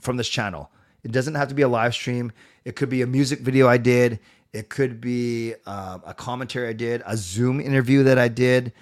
[0.00, 0.70] from this channel.
[1.02, 2.32] It doesn't have to be a live stream.
[2.64, 4.20] It could be a music video I did.
[4.52, 8.72] It could be uh, a commentary I did, a Zoom interview that I did.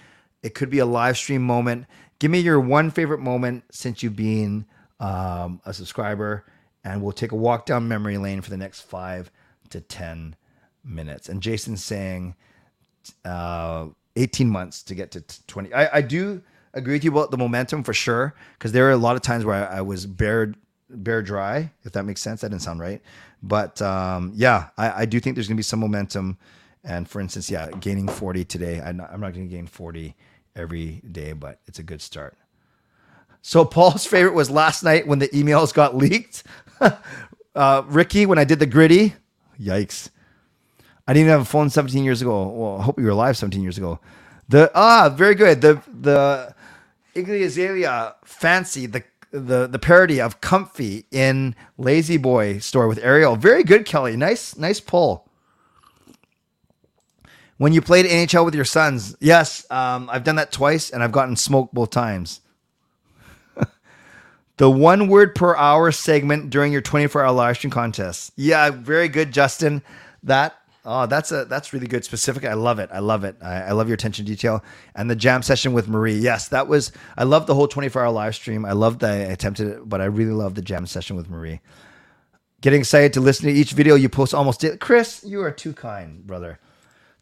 [0.43, 1.87] It could be a live stream moment.
[2.19, 4.67] Give me your one favorite moment since you've been
[5.01, 6.45] um, a subscriber,
[6.85, 9.31] and we'll take a walk down memory lane for the next five
[9.71, 10.37] to 10
[10.85, 11.29] minutes.
[11.29, 12.37] And Jason's saying
[13.25, 15.73] uh, 18 months to get to 20.
[15.73, 16.43] I, I do
[16.75, 19.45] agree with you about the momentum for sure, because there are a lot of times
[19.45, 20.55] where I, I was bare,
[20.91, 22.41] bare dry, if that makes sense.
[22.43, 23.01] That didn't sound right.
[23.43, 26.39] But um, yeah, I, I do think there's going to be some momentum.
[26.85, 30.15] And for instance, yeah, gaining 40 today, I'm not, not going to gain 40
[30.55, 32.37] every day, but it's a good start.
[33.43, 36.43] So Paul's favorite was last night when the emails got leaked.
[37.55, 39.15] uh, Ricky, when I did the gritty,
[39.61, 40.11] yikes.
[41.07, 42.49] I didn't even have a phone 17 years ago.
[42.49, 44.01] Well, I hope you were alive 17 years ago.
[44.49, 45.61] The ah, very good.
[45.61, 46.55] The the
[47.15, 53.37] Iggy Azalea fancy the the the parody of Comfy in La-Z-Boy store with Ariel.
[53.37, 54.17] Very good, Kelly.
[54.17, 55.27] Nice nice pull
[57.59, 61.13] when you played NHL with your sons, yes, um, I've done that twice and I've
[61.13, 62.41] gotten smoked both times.
[64.59, 68.33] the one word per hour segment during your 24 hour live stream contest.
[68.37, 69.83] Yeah, very good, Justin.
[70.23, 70.57] That
[70.87, 72.05] oh, that's a that's really good.
[72.05, 72.45] Specific.
[72.45, 72.89] I love it.
[72.93, 73.37] I love it.
[73.43, 74.65] I, I love your attention detail
[74.95, 76.17] and the jam session with Marie.
[76.17, 76.93] Yes, that was.
[77.19, 78.65] I love the whole 24 hour live stream.
[78.65, 81.61] I loved that I attempted it, but I really love the jam session with Marie.
[82.63, 84.61] Getting excited to listen to each video you post almost.
[84.61, 84.81] Did.
[84.81, 86.59] Chris, you are too kind, brother.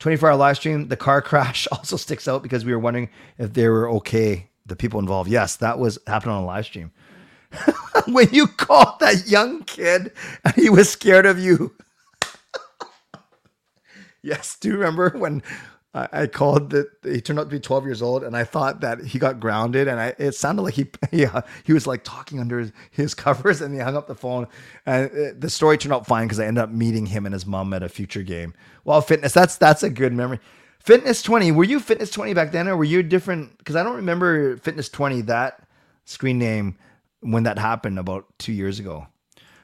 [0.01, 0.89] 24 hour live stream.
[0.89, 3.09] The car crash also sticks out because we were wondering
[3.39, 5.31] if they were okay, the people involved.
[5.31, 6.93] Yes, that was happening on a live stream.
[8.09, 10.13] when you called that young kid
[10.45, 11.75] and he was scared of you.
[14.25, 15.43] Yes, do you remember when
[15.95, 19.01] I, called that he turned out to be 12 years old and I thought that
[19.05, 22.41] he got grounded and I, it sounded like he, yeah, uh, he was like talking
[22.41, 24.49] under his, his covers and he hung up the phone
[24.87, 27.47] and it, the story turned out fine because I ended up meeting him and his
[27.47, 28.55] mom at a future game.
[28.85, 30.41] Well, fitness, that's, that's a good memory.
[30.81, 33.57] Fitness 20, were you Fitness 20 back then or were you different?
[33.59, 35.63] Because I don't remember Fitness 20, that
[36.07, 36.77] screen name
[37.21, 39.07] when that happened about two years ago.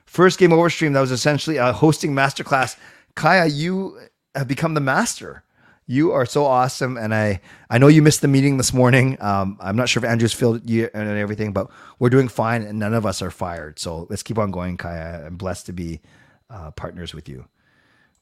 [0.06, 2.76] First game over stream, that was essentially a hosting masterclass.
[3.16, 3.98] Kaya, you
[4.34, 5.44] have become the master
[5.90, 9.16] you are so awesome, and I I know you missed the meeting this morning.
[9.20, 11.68] Um, I'm not sure if Andrew's filled you and everything, but
[11.98, 13.80] we're doing fine, and none of us are fired.
[13.80, 15.26] So let's keep on going, Kaya.
[15.26, 16.00] I'm blessed to be
[16.48, 17.46] uh, partners with you.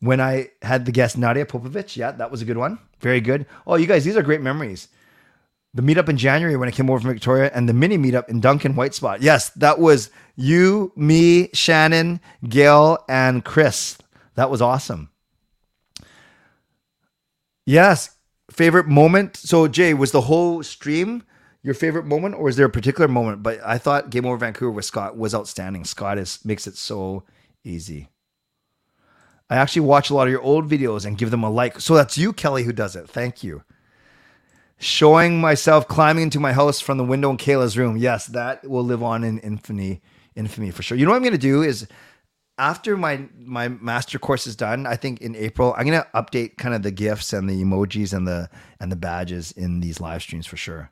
[0.00, 2.78] When I had the guest Nadia Popovici, yeah, that was a good one.
[3.00, 3.44] Very good.
[3.66, 4.88] Oh, you guys, these are great memories.
[5.74, 8.40] The meetup in January when I came over from Victoria, and the mini meetup in
[8.40, 9.20] Duncan White Spot.
[9.20, 13.98] Yes, that was you, me, Shannon, Gail, and Chris.
[14.36, 15.10] That was awesome.
[17.68, 18.16] Yes.
[18.50, 19.36] Favorite moment?
[19.36, 21.22] So, Jay, was the whole stream
[21.62, 23.42] your favorite moment, or is there a particular moment?
[23.42, 25.84] But I thought Game Over Vancouver with Scott was outstanding.
[25.84, 27.24] Scott is makes it so
[27.64, 28.08] easy.
[29.50, 31.78] I actually watch a lot of your old videos and give them a like.
[31.78, 33.06] So that's you, Kelly, who does it.
[33.06, 33.62] Thank you.
[34.78, 37.98] Showing myself climbing into my house from the window in Kayla's room.
[37.98, 40.00] Yes, that will live on in infamy,
[40.34, 40.96] infamy for sure.
[40.96, 41.86] You know what I'm going to do is
[42.58, 46.74] after my my master course is done, I think in April I'm to update kind
[46.74, 48.50] of the gifts and the emojis and the
[48.80, 50.90] and the badges in these live streams for sure.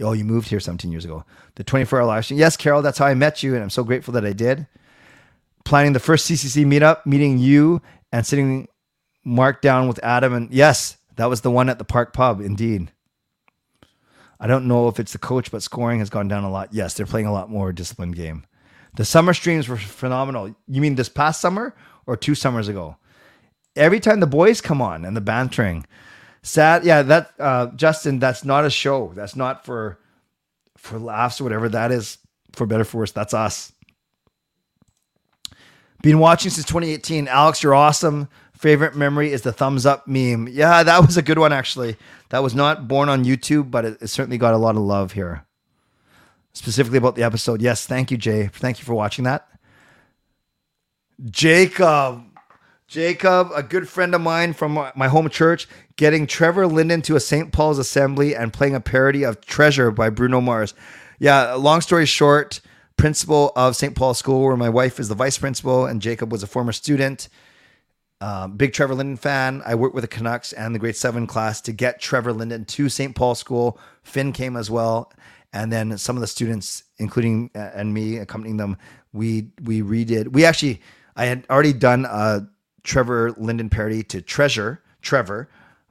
[0.00, 1.24] Oh, you moved here 17 years ago.
[1.56, 2.38] The 24 hour live stream.
[2.38, 4.66] Yes, Carol, that's how I met you, and I'm so grateful that I did.
[5.64, 7.82] Planning the first CCC meetup, meeting you,
[8.12, 8.68] and sitting
[9.24, 12.40] Mark down with Adam, and yes, that was the one at the Park Pub.
[12.40, 12.92] Indeed.
[14.40, 16.72] I don't know if it's the coach, but scoring has gone down a lot.
[16.72, 18.44] Yes, they're playing a lot more disciplined game.
[18.98, 20.52] The summer streams were phenomenal.
[20.66, 21.72] You mean this past summer
[22.04, 22.96] or two summers ago?
[23.76, 25.86] Every time the boys come on and the bantering,
[26.42, 26.84] sad.
[26.84, 29.12] Yeah, that uh, Justin, that's not a show.
[29.14, 30.00] That's not for
[30.76, 31.68] for laughs or whatever.
[31.68, 32.18] That is
[32.56, 33.12] for better for worse.
[33.12, 33.72] That's us.
[36.02, 37.28] Been watching since 2018.
[37.28, 38.28] Alex, you're awesome.
[38.54, 40.48] Favorite memory is the thumbs up meme.
[40.50, 41.94] Yeah, that was a good one actually.
[42.30, 45.12] That was not born on YouTube, but it, it certainly got a lot of love
[45.12, 45.46] here.
[46.52, 47.62] Specifically about the episode.
[47.62, 48.48] Yes, thank you, Jay.
[48.52, 49.48] Thank you for watching that.
[51.24, 52.24] Jacob.
[52.88, 57.20] Jacob, a good friend of mine from my home church, getting Trevor Linden to a
[57.20, 57.52] St.
[57.52, 60.72] Paul's assembly and playing a parody of Treasure by Bruno Mars.
[61.18, 62.62] Yeah, long story short,
[62.96, 63.94] principal of St.
[63.94, 67.28] Paul's School, where my wife is the vice principal, and Jacob was a former student.
[68.22, 69.62] Uh, big Trevor Linden fan.
[69.66, 72.88] I worked with the Canucks and the grade seven class to get Trevor Linden to
[72.88, 73.14] St.
[73.14, 73.78] Paul School.
[74.02, 75.12] Finn came as well,
[75.52, 78.76] and then some of the students, including uh, and me, accompanying them,
[79.12, 80.32] we we redid.
[80.32, 80.80] We actually,
[81.16, 82.48] I had already done a
[82.82, 85.48] Trevor Linden parody to Treasure, Trevor,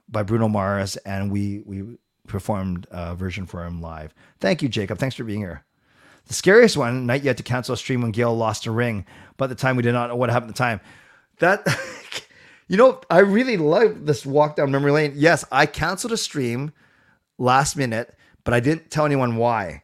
[0.10, 1.98] by Bruno Mars, and we we
[2.28, 4.14] performed a version for him live.
[4.40, 5.00] Thank you, Jacob.
[5.00, 5.64] Thanks for being here.
[6.28, 9.06] The scariest one, night had to cancel a stream when Gail lost a ring,
[9.38, 10.82] but the time we did not know what happened at the time.
[11.40, 11.66] That
[12.68, 15.14] you know, I really love this walk down memory lane.
[15.16, 16.74] Yes, I canceled a stream
[17.38, 18.14] last minute,
[18.48, 19.84] but I didn't tell anyone why.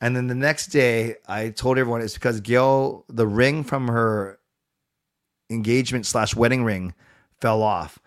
[0.00, 4.40] And then the next day, I told everyone it's because Gail, the ring from her
[5.50, 6.94] engagement slash wedding ring
[7.40, 8.00] fell off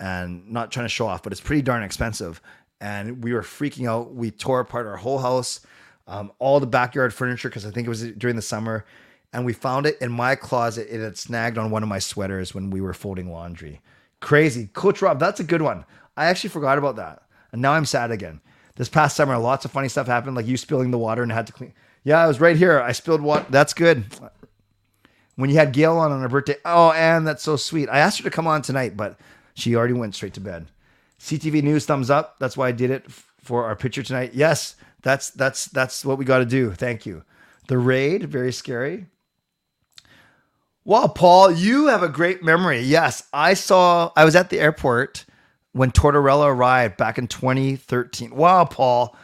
[0.00, 2.40] and not trying to show off, but it's pretty darn expensive.
[2.80, 4.14] And we were freaking out.
[4.14, 5.60] We tore apart our whole house,
[6.06, 8.86] um, all the backyard furniture, because I think it was during the summer.
[9.34, 10.88] And we found it in my closet.
[10.90, 13.82] It had snagged on one of my sweaters when we were folding laundry.
[14.20, 14.70] Crazy.
[14.72, 15.84] Coach Rob, that's a good one.
[16.16, 17.24] I actually forgot about that.
[17.52, 18.40] And now I'm sad again.
[18.76, 21.46] This past summer, lots of funny stuff happened, like you spilling the water and had
[21.46, 21.74] to clean.
[22.04, 22.80] Yeah, I was right here.
[22.80, 23.46] I spilled water.
[23.50, 24.04] That's good
[25.36, 26.56] when you had Gail on on her birthday.
[26.64, 27.88] Oh, and that's so sweet.
[27.88, 29.18] I asked her to come on tonight, but
[29.54, 30.66] she already went straight to bed.
[31.20, 32.38] CTV News thumbs up.
[32.38, 34.34] That's why I did it for our picture tonight.
[34.34, 36.72] Yes, that's that's that's what we got to do.
[36.72, 37.24] Thank you.
[37.68, 39.06] The raid, very scary.
[40.84, 42.80] Wow, Paul, you have a great memory.
[42.80, 44.10] Yes, I saw.
[44.16, 45.24] I was at the airport
[45.72, 48.34] when Tortorella arrived back in 2013.
[48.34, 49.16] Wow, Paul.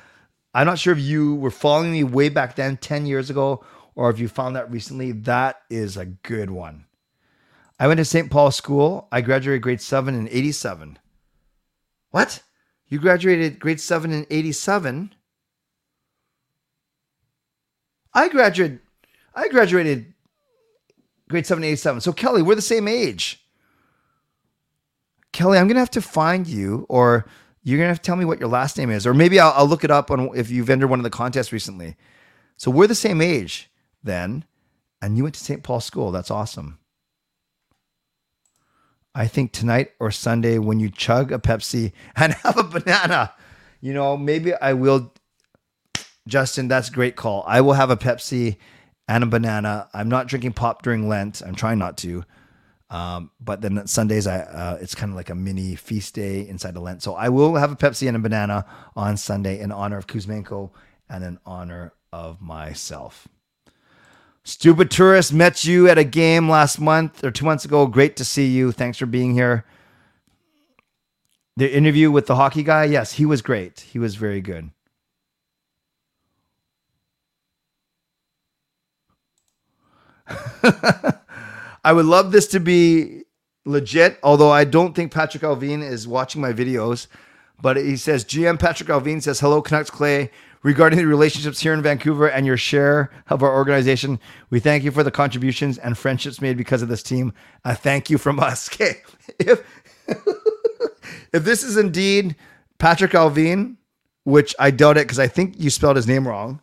[0.55, 4.11] I'm not sure if you were following me way back then, 10 years ago, or
[4.11, 6.87] if you found that recently, that is a good one.
[7.79, 8.31] I went to St.
[8.31, 9.07] Paul School.
[9.13, 10.99] I graduated grade seven in 87.
[12.11, 12.43] What?
[12.89, 15.15] You graduated grade seven in 87?
[18.15, 18.81] I graduated
[19.35, 20.15] I graduated
[21.29, 22.01] grade seven, 87.
[22.01, 23.48] So Kelly, we're the same age.
[25.39, 27.25] Kelly, I'm gonna have to find you, or
[27.63, 29.69] you're gonna have to tell me what your last name is, or maybe I'll, I'll
[29.69, 31.95] look it up on if you've entered one of the contests recently.
[32.57, 33.71] So we're the same age
[34.03, 34.45] then,
[35.01, 35.63] and you went to St.
[35.63, 36.11] Paul School.
[36.11, 36.81] That's awesome.
[39.15, 43.33] I think tonight or Sunday when you chug a Pepsi and have a banana,
[43.81, 45.15] you know, maybe I will.
[46.27, 47.45] Justin, that's great call.
[47.47, 48.57] I will have a Pepsi
[49.07, 49.89] and a banana.
[49.95, 51.43] I'm not drinking pop during Lent.
[51.47, 52.25] I'm trying not to.
[52.91, 56.77] Um, but then Sundays, I uh, it's kind of like a mini feast day inside
[56.77, 57.03] of Lent.
[57.03, 58.65] So I will have a Pepsi and a banana
[58.97, 60.71] on Sunday in honor of Kuzmenko
[61.09, 63.29] and in honor of myself.
[64.43, 67.87] Stupid tourist met you at a game last month or two months ago.
[67.87, 68.73] Great to see you.
[68.73, 69.67] Thanks for being here.
[71.59, 73.81] The interview with the hockey guy, yes, he was great.
[73.81, 74.71] He was very good.
[81.89, 83.23] I would love this to be
[83.65, 87.07] legit, although I don't think Patrick Allvin is watching my videos.
[87.63, 90.31] But he says, GM Patrick Allvin says, Hello, Canucks Clay
[90.63, 94.21] regarding the relationships here in Vancouver and your share of our organization.
[94.51, 97.33] We thank you for the contributions and friendships made because of this team.
[97.65, 98.69] A thank you from us.
[98.75, 99.01] Okay.
[99.39, 99.65] If,
[101.33, 102.37] if this is indeed
[102.77, 103.79] Patrick Allvin,
[104.25, 106.61] which I doubt it because I think you spelled his name wrong.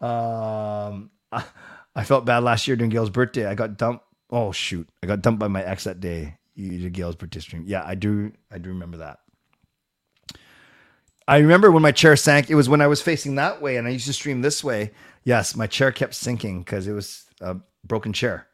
[0.00, 1.44] Um, I,
[1.94, 3.46] I felt bad last year during Gail's birthday.
[3.46, 4.04] I got dumped.
[4.30, 4.88] Oh shoot!
[5.02, 6.36] I got dumped by my ex that day.
[6.54, 7.64] You did Gail's birthday stream.
[7.66, 8.32] Yeah, I do.
[8.50, 9.20] I do remember that.
[11.26, 12.50] I remember when my chair sank.
[12.50, 14.92] It was when I was facing that way, and I used to stream this way.
[15.24, 18.46] Yes, my chair kept sinking because it was a broken chair.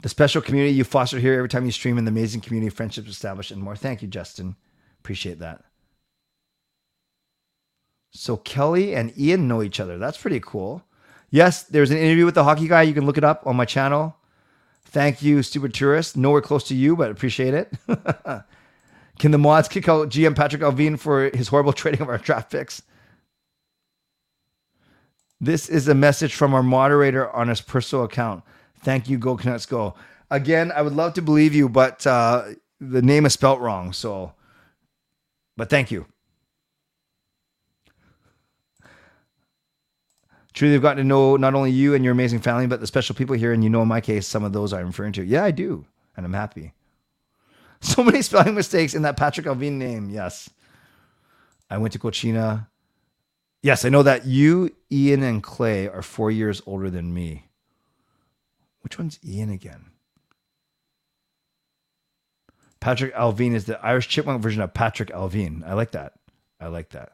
[0.00, 3.08] The special community you foster here every time you stream, and the amazing community friendships
[3.08, 3.74] established, and more.
[3.74, 4.56] Thank you, Justin.
[5.00, 5.64] Appreciate that.
[8.10, 9.98] So Kelly and Ian know each other.
[9.98, 10.84] That's pretty cool.
[11.30, 12.82] Yes, there's an interview with the hockey guy.
[12.82, 14.16] You can look it up on my channel.
[14.84, 16.16] Thank you, stupid tourist.
[16.16, 17.72] Nowhere close to you, but appreciate it.
[19.18, 22.50] can the mods kick out GM Patrick Allvin for his horrible trading of our draft
[22.50, 22.82] picks?
[25.40, 28.42] This is a message from our moderator on his personal account.
[28.80, 29.94] Thank you, Go Canucks Go.
[30.30, 32.44] Again, I would love to believe you, but uh,
[32.80, 33.92] the name is spelt wrong.
[33.92, 34.32] So,
[35.56, 36.06] but thank you.
[40.52, 43.14] Truly, I've gotten to know not only you and your amazing family, but the special
[43.14, 43.52] people here.
[43.52, 45.24] And you know, in my case, some of those I'm referring to.
[45.24, 45.86] Yeah, I do.
[46.16, 46.72] And I'm happy.
[47.80, 50.10] So many spelling mistakes in that Patrick Allvin name.
[50.10, 50.50] Yes.
[51.70, 52.66] I went to Cochina.
[53.68, 57.50] Yes, I know that you, Ian, and Clay are four years older than me.
[58.80, 59.90] Which one's Ian again?
[62.80, 65.62] Patrick Allvin is the Irish chipmunk version of Patrick Allvin.
[65.66, 66.14] I like that.
[66.58, 67.12] I like that.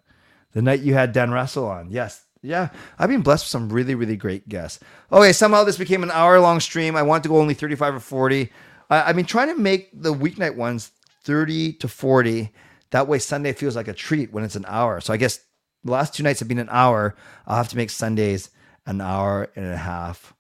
[0.53, 1.91] The night you had Dan Russell on.
[1.91, 2.69] Yes, yeah,
[3.01, 4.79] I've been blessed with some really, really great guests.
[5.11, 6.95] Okay, somehow this became an hour long stream.
[6.95, 8.53] I want to go only 35 or 40.
[8.91, 10.93] I, I've been trying to make the weeknight ones
[11.25, 12.53] 30 to 40.
[12.93, 15.01] That way, Sunday feels like a treat when it's an hour.
[15.01, 15.41] So I guess
[15.85, 17.15] the last two nights have been an hour.
[17.47, 18.51] I'll have to make Sundays
[18.87, 20.35] an hour and a half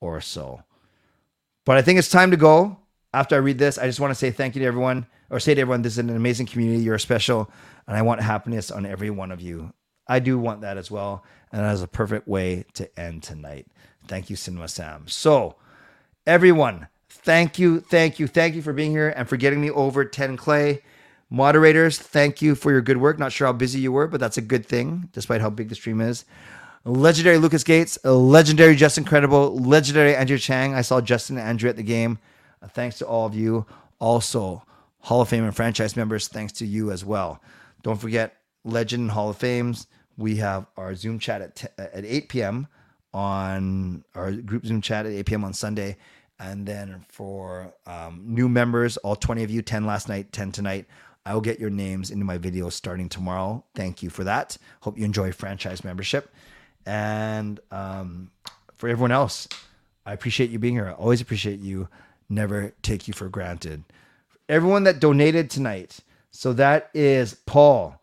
[0.00, 0.62] or so.
[1.64, 2.78] But I think it's time to go.
[3.12, 5.54] After I read this, I just want to say thank you to everyone, or say
[5.54, 6.82] to everyone, this is an amazing community.
[6.82, 7.50] You're special,
[7.86, 9.72] and I want happiness on every one of you.
[10.06, 11.24] I do want that as well.
[11.52, 13.66] And that is a perfect way to end tonight.
[14.06, 15.08] Thank you, Cinema Sam.
[15.08, 15.56] So,
[16.26, 20.04] everyone, thank you, thank you, thank you for being here and for getting me over
[20.04, 20.82] 10 Clay.
[21.30, 23.18] Moderators, thank you for your good work.
[23.18, 25.74] Not sure how busy you were, but that's a good thing, despite how big the
[25.74, 26.24] stream is.
[26.84, 30.74] Legendary Lucas Gates, legendary Justin Credible, legendary Andrew Chang.
[30.74, 32.18] I saw Justin and Andrew at the game.
[32.70, 33.66] Thanks to all of you.
[33.98, 34.62] Also,
[35.00, 37.40] Hall of Fame and franchise members, thanks to you as well.
[37.82, 42.28] Don't forget Legend Hall of Fames we have our Zoom chat at, t- at 8
[42.28, 42.68] p.m.
[43.12, 45.44] on our group Zoom chat at 8 p.m.
[45.44, 45.96] on Sunday.
[46.38, 50.86] And then for um, new members, all 20 of you, 10 last night, 10 tonight,
[51.26, 53.64] I will get your names into my videos starting tomorrow.
[53.74, 54.56] Thank you for that.
[54.80, 56.32] Hope you enjoy franchise membership.
[56.86, 58.30] And um,
[58.74, 59.48] for everyone else,
[60.06, 60.88] I appreciate you being here.
[60.88, 61.88] I always appreciate you.
[62.28, 63.82] Never take you for granted.
[64.48, 65.98] Everyone that donated tonight.
[66.30, 68.00] So that is Paul,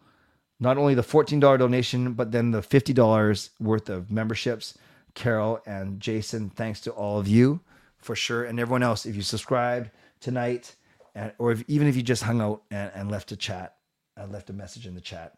[0.60, 4.78] not only the $14 donation, but then the $50 worth of memberships.
[5.14, 7.62] Carol and Jason, thanks to all of you
[8.00, 8.44] for sure.
[8.44, 10.76] And everyone else, if you subscribed tonight,
[11.16, 13.76] and, or if, even if you just hung out and, and left a chat,
[14.16, 15.34] and left a message in the chat,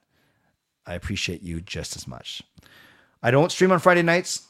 [0.86, 2.44] I appreciate you just as much.
[3.24, 4.48] I don't stream on Friday nights.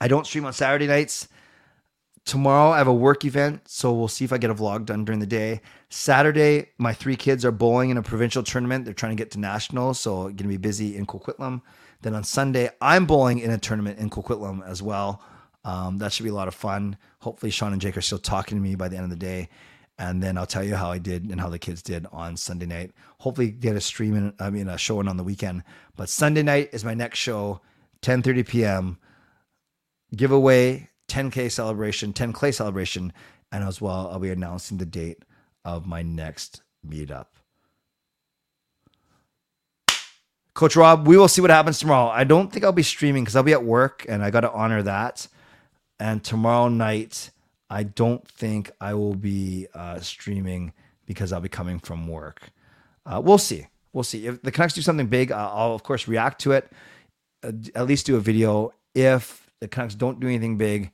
[0.00, 1.28] I don't stream on Saturday nights.
[2.24, 5.04] Tomorrow I have a work event, so we'll see if I get a vlog done
[5.04, 5.62] during the day.
[5.88, 8.84] Saturday, my three kids are bowling in a provincial tournament.
[8.84, 11.62] They're trying to get to nationals, so to be busy in Coquitlam.
[12.02, 15.22] Then on Sunday, I'm bowling in a tournament in Coquitlam as well.
[15.64, 16.98] Um, that should be a lot of fun.
[17.20, 19.48] Hopefully, Sean and Jake are still talking to me by the end of the day,
[19.98, 22.66] and then I'll tell you how I did and how the kids did on Sunday
[22.66, 22.92] night.
[23.18, 25.64] Hopefully, get a stream in, I mean, a show in on the weekend.
[25.96, 27.60] But Sunday night is my next show,
[28.02, 28.98] 10:30 p.m.
[30.14, 33.12] Giveaway 10K celebration, 10 Clay celebration,
[33.50, 35.24] and as well, I'll be announcing the date
[35.64, 37.26] of my next meetup.
[40.54, 42.10] Coach Rob, we will see what happens tomorrow.
[42.10, 44.52] I don't think I'll be streaming because I'll be at work and I got to
[44.52, 45.28] honor that.
[46.00, 47.30] And tomorrow night,
[47.70, 50.72] I don't think I will be uh, streaming
[51.06, 52.50] because I'll be coming from work.
[53.04, 53.66] Uh, we'll see.
[53.92, 54.26] We'll see.
[54.26, 56.70] If the Canucks do something big, uh, I'll, of course, react to it,
[57.42, 58.72] uh, at least do a video.
[58.94, 60.90] If the Canucks don't do anything big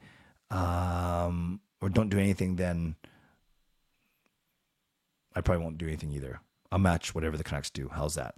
[0.50, 2.96] um, or don't do anything, then
[5.34, 6.40] I probably won't do anything either.
[6.70, 7.90] I'll match whatever the Canucks do.
[7.92, 8.34] How's that?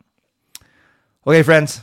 [1.26, 1.80] Okay, friends,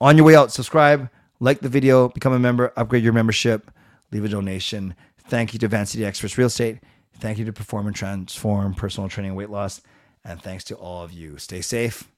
[0.00, 3.70] on your way out, subscribe, like the video, become a member, upgrade your membership,
[4.10, 4.94] leave a donation.
[5.28, 6.78] Thank you to Vancity Experts Real Estate.
[7.18, 9.82] Thank you to Perform and Transform Personal Training and Weight Loss.
[10.24, 11.38] And thanks to all of you.
[11.38, 12.10] Stay safe,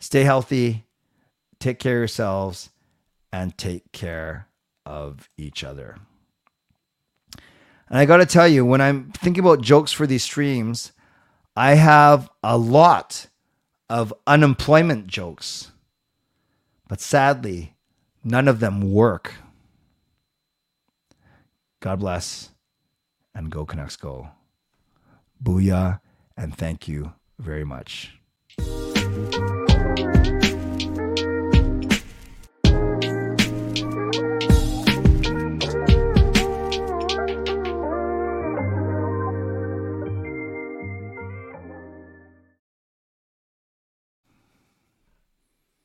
[0.00, 0.84] stay healthy,
[1.58, 2.70] take care of yourselves,
[3.32, 4.48] and take care
[4.86, 5.98] of each other.
[7.88, 10.92] And I got to tell you, when I'm thinking about jokes for these streams,
[11.54, 13.26] I have a lot
[13.90, 15.70] of unemployment jokes.
[16.88, 17.74] But sadly,
[18.24, 19.34] None of them work.
[21.84, 22.48] God bless
[23.34, 24.28] and go Canucks go.
[25.42, 26.00] Booyah
[26.34, 28.18] and thank you very much.